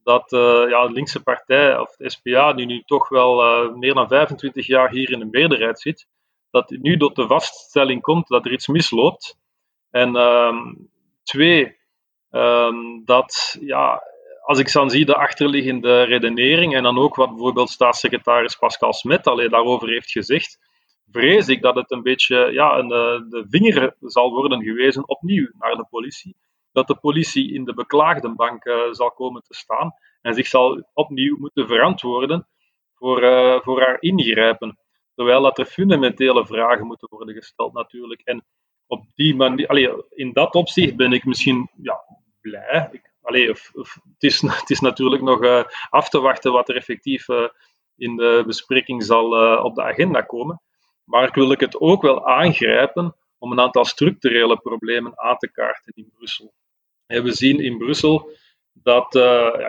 dat 0.03 0.27
ja, 0.69 0.87
de 0.87 0.93
linkse 0.93 1.23
partij, 1.23 1.79
of 1.79 1.95
de 1.95 2.09
SPA, 2.09 2.53
die 2.53 2.65
nu 2.65 2.83
toch 2.85 3.09
wel 3.09 3.69
meer 3.75 3.93
dan 3.93 4.07
25 4.07 4.67
jaar 4.67 4.91
hier 4.91 5.11
in 5.11 5.19
de 5.19 5.29
meerderheid 5.31 5.79
zit, 5.79 6.07
dat 6.51 6.69
nu 6.69 6.97
tot 6.97 7.15
de 7.15 7.27
vaststelling 7.27 8.01
komt 8.01 8.27
dat 8.27 8.45
er 8.45 8.51
iets 8.51 8.67
misloopt 8.67 9.38
en 9.91 10.15
um, 10.15 10.89
twee, 11.23 11.77
um, 12.31 13.05
dat 13.05 13.57
ja, 13.59 14.03
als 14.41 14.59
ik 14.59 14.71
dan 14.71 14.89
zie 14.89 15.05
de 15.05 15.15
achterliggende 15.15 16.03
redenering 16.03 16.75
en 16.75 16.83
dan 16.83 16.97
ook 16.97 17.15
wat 17.15 17.29
bijvoorbeeld 17.29 17.69
staatssecretaris 17.69 18.55
Pascal 18.55 18.93
Smet 18.93 19.27
alleen 19.27 19.49
daarover 19.49 19.89
heeft 19.89 20.11
gezegd, 20.11 20.59
vrees 21.11 21.47
ik 21.47 21.61
dat 21.61 21.75
het 21.75 21.91
een 21.91 22.01
beetje 22.01 22.51
ja, 22.51 22.77
een, 22.77 22.91
eh, 22.91 23.29
de 23.29 23.45
vinger 23.49 23.95
zal 23.99 24.31
worden 24.31 24.63
gewezen 24.63 25.09
opnieuw 25.09 25.49
naar 25.57 25.75
de 25.75 25.85
politie. 25.89 26.35
Dat 26.71 26.87
de 26.87 26.95
politie 26.95 27.53
in 27.53 27.63
de 27.63 27.73
beklaagdenbank 27.73 28.65
uh, 28.65 28.91
zal 28.91 29.11
komen 29.11 29.41
te 29.41 29.53
staan 29.53 29.93
en 30.21 30.33
zich 30.33 30.47
zal 30.47 30.89
opnieuw 30.93 31.37
moeten 31.37 31.67
verantwoorden 31.67 32.47
voor, 32.93 33.23
uh, 33.23 33.59
voor 33.61 33.81
haar 33.81 33.97
ingrijpen. 33.99 34.79
Terwijl 35.15 35.41
dat 35.41 35.57
er 35.57 35.65
fundamentele 35.65 36.45
vragen 36.45 36.85
moeten 36.85 37.07
worden 37.11 37.35
gesteld 37.35 37.73
natuurlijk. 37.73 38.21
En 38.21 38.45
op 38.89 39.05
die 39.15 39.35
manier, 39.35 39.67
allee, 39.67 39.89
in 40.09 40.33
dat 40.33 40.55
opzicht 40.55 40.95
ben 40.95 41.13
ik 41.13 41.25
misschien 41.25 41.69
ja, 41.81 41.99
blij. 42.41 42.89
Ik, 42.91 43.49
of, 43.49 43.71
of, 43.73 43.97
het, 44.13 44.23
is, 44.23 44.41
het 44.61 44.69
is 44.69 44.79
natuurlijk 44.79 45.21
nog 45.21 45.43
uh, 45.43 45.63
af 45.89 46.09
te 46.09 46.19
wachten 46.19 46.51
wat 46.51 46.69
er 46.69 46.75
effectief 46.75 47.27
uh, 47.27 47.47
in 47.95 48.15
de 48.15 48.43
bespreking 48.45 49.03
zal 49.03 49.43
uh, 49.43 49.63
op 49.63 49.75
de 49.75 49.83
agenda 49.83 50.21
komen. 50.21 50.61
Maar 51.03 51.27
ik 51.27 51.33
wil 51.33 51.51
ik 51.51 51.59
het 51.59 51.79
ook 51.79 52.01
wel 52.01 52.27
aangrijpen 52.27 53.15
om 53.37 53.51
een 53.51 53.59
aantal 53.59 53.85
structurele 53.85 54.57
problemen 54.57 55.19
aan 55.19 55.37
te 55.37 55.51
kaarten 55.51 55.93
in 55.95 56.11
Brussel. 56.17 56.53
We 57.05 57.31
zien 57.31 57.59
in 57.59 57.77
Brussel 57.77 58.29
dat, 58.73 59.15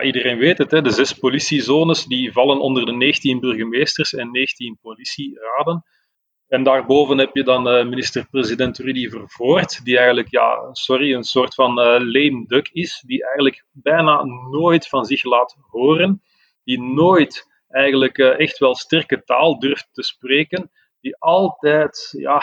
iedereen 0.03 0.37
weet 0.37 0.57
het, 0.57 0.71
hè, 0.71 0.81
de 0.81 0.91
zes 0.91 1.13
politiezones 1.13 2.05
die 2.05 2.31
vallen 2.31 2.59
onder 2.59 2.85
de 2.85 2.91
19 2.91 3.39
burgemeesters 3.39 4.13
en 4.13 4.31
19 4.31 4.77
politieraden. 4.81 5.83
En 6.51 6.63
daarboven 6.63 7.17
heb 7.17 7.35
je 7.35 7.43
dan 7.43 7.67
uh, 7.67 7.85
minister-president 7.85 8.77
Rudy 8.77 9.09
Vervoort, 9.09 9.83
die 9.83 9.97
eigenlijk, 9.97 10.27
ja, 10.31 10.69
sorry, 10.71 11.13
een 11.13 11.23
soort 11.23 11.53
van 11.53 11.73
lame 11.73 12.43
duck 12.47 12.69
is, 12.71 13.03
die 13.05 13.25
eigenlijk 13.25 13.65
bijna 13.71 14.23
nooit 14.51 14.87
van 14.87 15.05
zich 15.05 15.23
laat 15.23 15.57
horen, 15.69 16.21
die 16.63 16.81
nooit 16.81 17.47
eigenlijk 17.67 18.17
uh, 18.17 18.39
echt 18.39 18.57
wel 18.57 18.75
sterke 18.75 19.23
taal 19.23 19.59
durft 19.59 19.89
te 19.91 20.03
spreken, 20.03 20.71
die 20.99 21.17
altijd, 21.17 22.13
ja, 22.17 22.41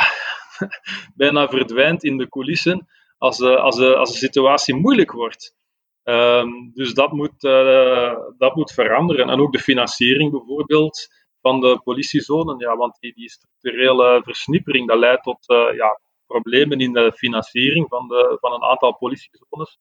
bijna 1.23 1.49
verdwijnt 1.49 2.05
in 2.05 2.17
de 2.17 2.29
coulissen 2.29 2.89
als, 3.19 3.41
als, 3.41 3.81
als 3.81 4.13
de 4.13 4.19
situatie 4.19 4.75
moeilijk 4.75 5.13
wordt. 5.13 5.57
Um, 6.05 6.71
dus 6.75 6.95
dat 6.95 7.13
moet, 7.13 7.41
dat 8.39 8.55
moet 8.55 8.73
veranderen. 8.73 9.29
En 9.29 9.41
ook 9.41 9.53
de 9.53 9.59
financiering 9.59 10.31
bijvoorbeeld 10.31 11.09
van 11.41 11.61
de 11.61 11.81
politiezone. 11.85 12.55
Ja, 12.59 12.77
want 12.77 12.97
die, 13.01 13.13
die 13.15 13.31
structurele 13.31 14.21
versnippering 14.25 14.89
dat 14.89 14.99
leidt 14.99 15.23
tot 15.23 15.49
uh, 15.51 15.77
ja, 15.77 16.01
problemen 16.27 16.81
in 16.81 16.93
de 16.93 17.13
financiering 17.13 17.87
van, 17.89 18.09
de, 18.09 18.37
van 18.41 18.53
een 18.53 18.63
aantal 18.63 18.97
politiezones. 18.97 19.79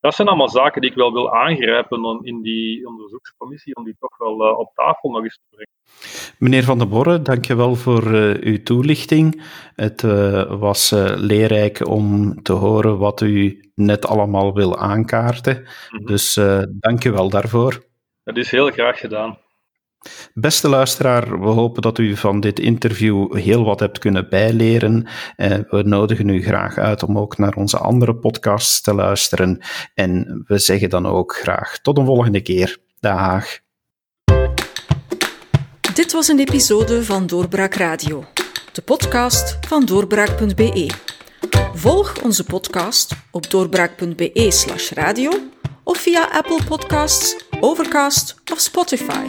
Dat 0.00 0.14
zijn 0.14 0.28
allemaal 0.28 0.48
zaken 0.48 0.80
die 0.80 0.90
ik 0.90 0.96
wel 0.96 1.12
wil 1.12 1.34
aangrijpen 1.34 2.20
in 2.22 2.42
die 2.42 2.86
onderzoekscommissie, 2.86 3.74
om 3.74 3.84
die 3.84 3.96
toch 3.98 4.18
wel 4.18 4.46
uh, 4.46 4.58
op 4.58 4.74
tafel 4.74 5.10
nog 5.10 5.22
eens 5.22 5.34
te 5.38 5.46
brengen. 5.50 5.72
Meneer 6.38 6.62
Van 6.62 6.78
den 6.78 6.88
Borre, 6.88 7.22
dankjewel 7.22 7.74
voor 7.74 8.06
uh, 8.06 8.34
uw 8.40 8.62
toelichting. 8.62 9.42
Het 9.74 10.02
was 10.48 10.90
leerrijk 11.16 11.86
om 11.86 12.34
te 12.42 12.52
horen 12.52 12.98
wat 12.98 13.20
u 13.20 13.70
net 13.74 14.06
allemaal 14.06 14.54
wil 14.54 14.78
aankaarten. 14.78 15.56
Mm 15.56 15.66
-hmm. 15.88 16.06
Dus 16.06 16.40
dankjewel 16.66 17.28
daarvoor. 17.28 17.82
Dat 18.24 18.36
is 18.36 18.50
heel 18.50 18.70
graag 18.70 18.98
gedaan. 18.98 19.38
Beste 20.34 20.68
luisteraar, 20.68 21.40
we 21.40 21.46
hopen 21.46 21.82
dat 21.82 21.98
u 21.98 22.16
van 22.16 22.40
dit 22.40 22.58
interview 22.58 23.36
heel 23.36 23.64
wat 23.64 23.80
hebt 23.80 23.98
kunnen 23.98 24.28
bijleren. 24.28 25.06
Eh, 25.36 25.58
we 25.68 25.82
nodigen 25.82 26.28
u 26.28 26.42
graag 26.42 26.78
uit 26.78 27.02
om 27.02 27.18
ook 27.18 27.38
naar 27.38 27.54
onze 27.54 27.78
andere 27.78 28.14
podcasts 28.16 28.80
te 28.80 28.94
luisteren. 28.94 29.58
En 29.94 30.42
we 30.46 30.58
zeggen 30.58 30.90
dan 30.90 31.06
ook 31.06 31.34
graag 31.34 31.78
tot 31.78 31.98
een 31.98 32.06
volgende 32.06 32.40
keer. 32.40 32.78
Dag. 33.00 33.46
Dit 35.94 36.12
was 36.12 36.28
een 36.28 36.38
episode 36.38 37.04
van 37.04 37.26
Doorbraak 37.26 37.74
Radio, 37.74 38.24
de 38.72 38.82
podcast 38.82 39.58
van 39.66 39.84
doorbraak.be. 39.84 40.90
Volg 41.74 42.22
onze 42.22 42.44
podcast 42.44 43.12
op 43.30 43.50
doorbraak.be/radio 43.50 45.30
of 45.84 45.98
via 45.98 46.28
Apple 46.32 46.60
Podcasts, 46.68 47.36
Overcast 47.60 48.34
of 48.52 48.60
Spotify. 48.60 49.28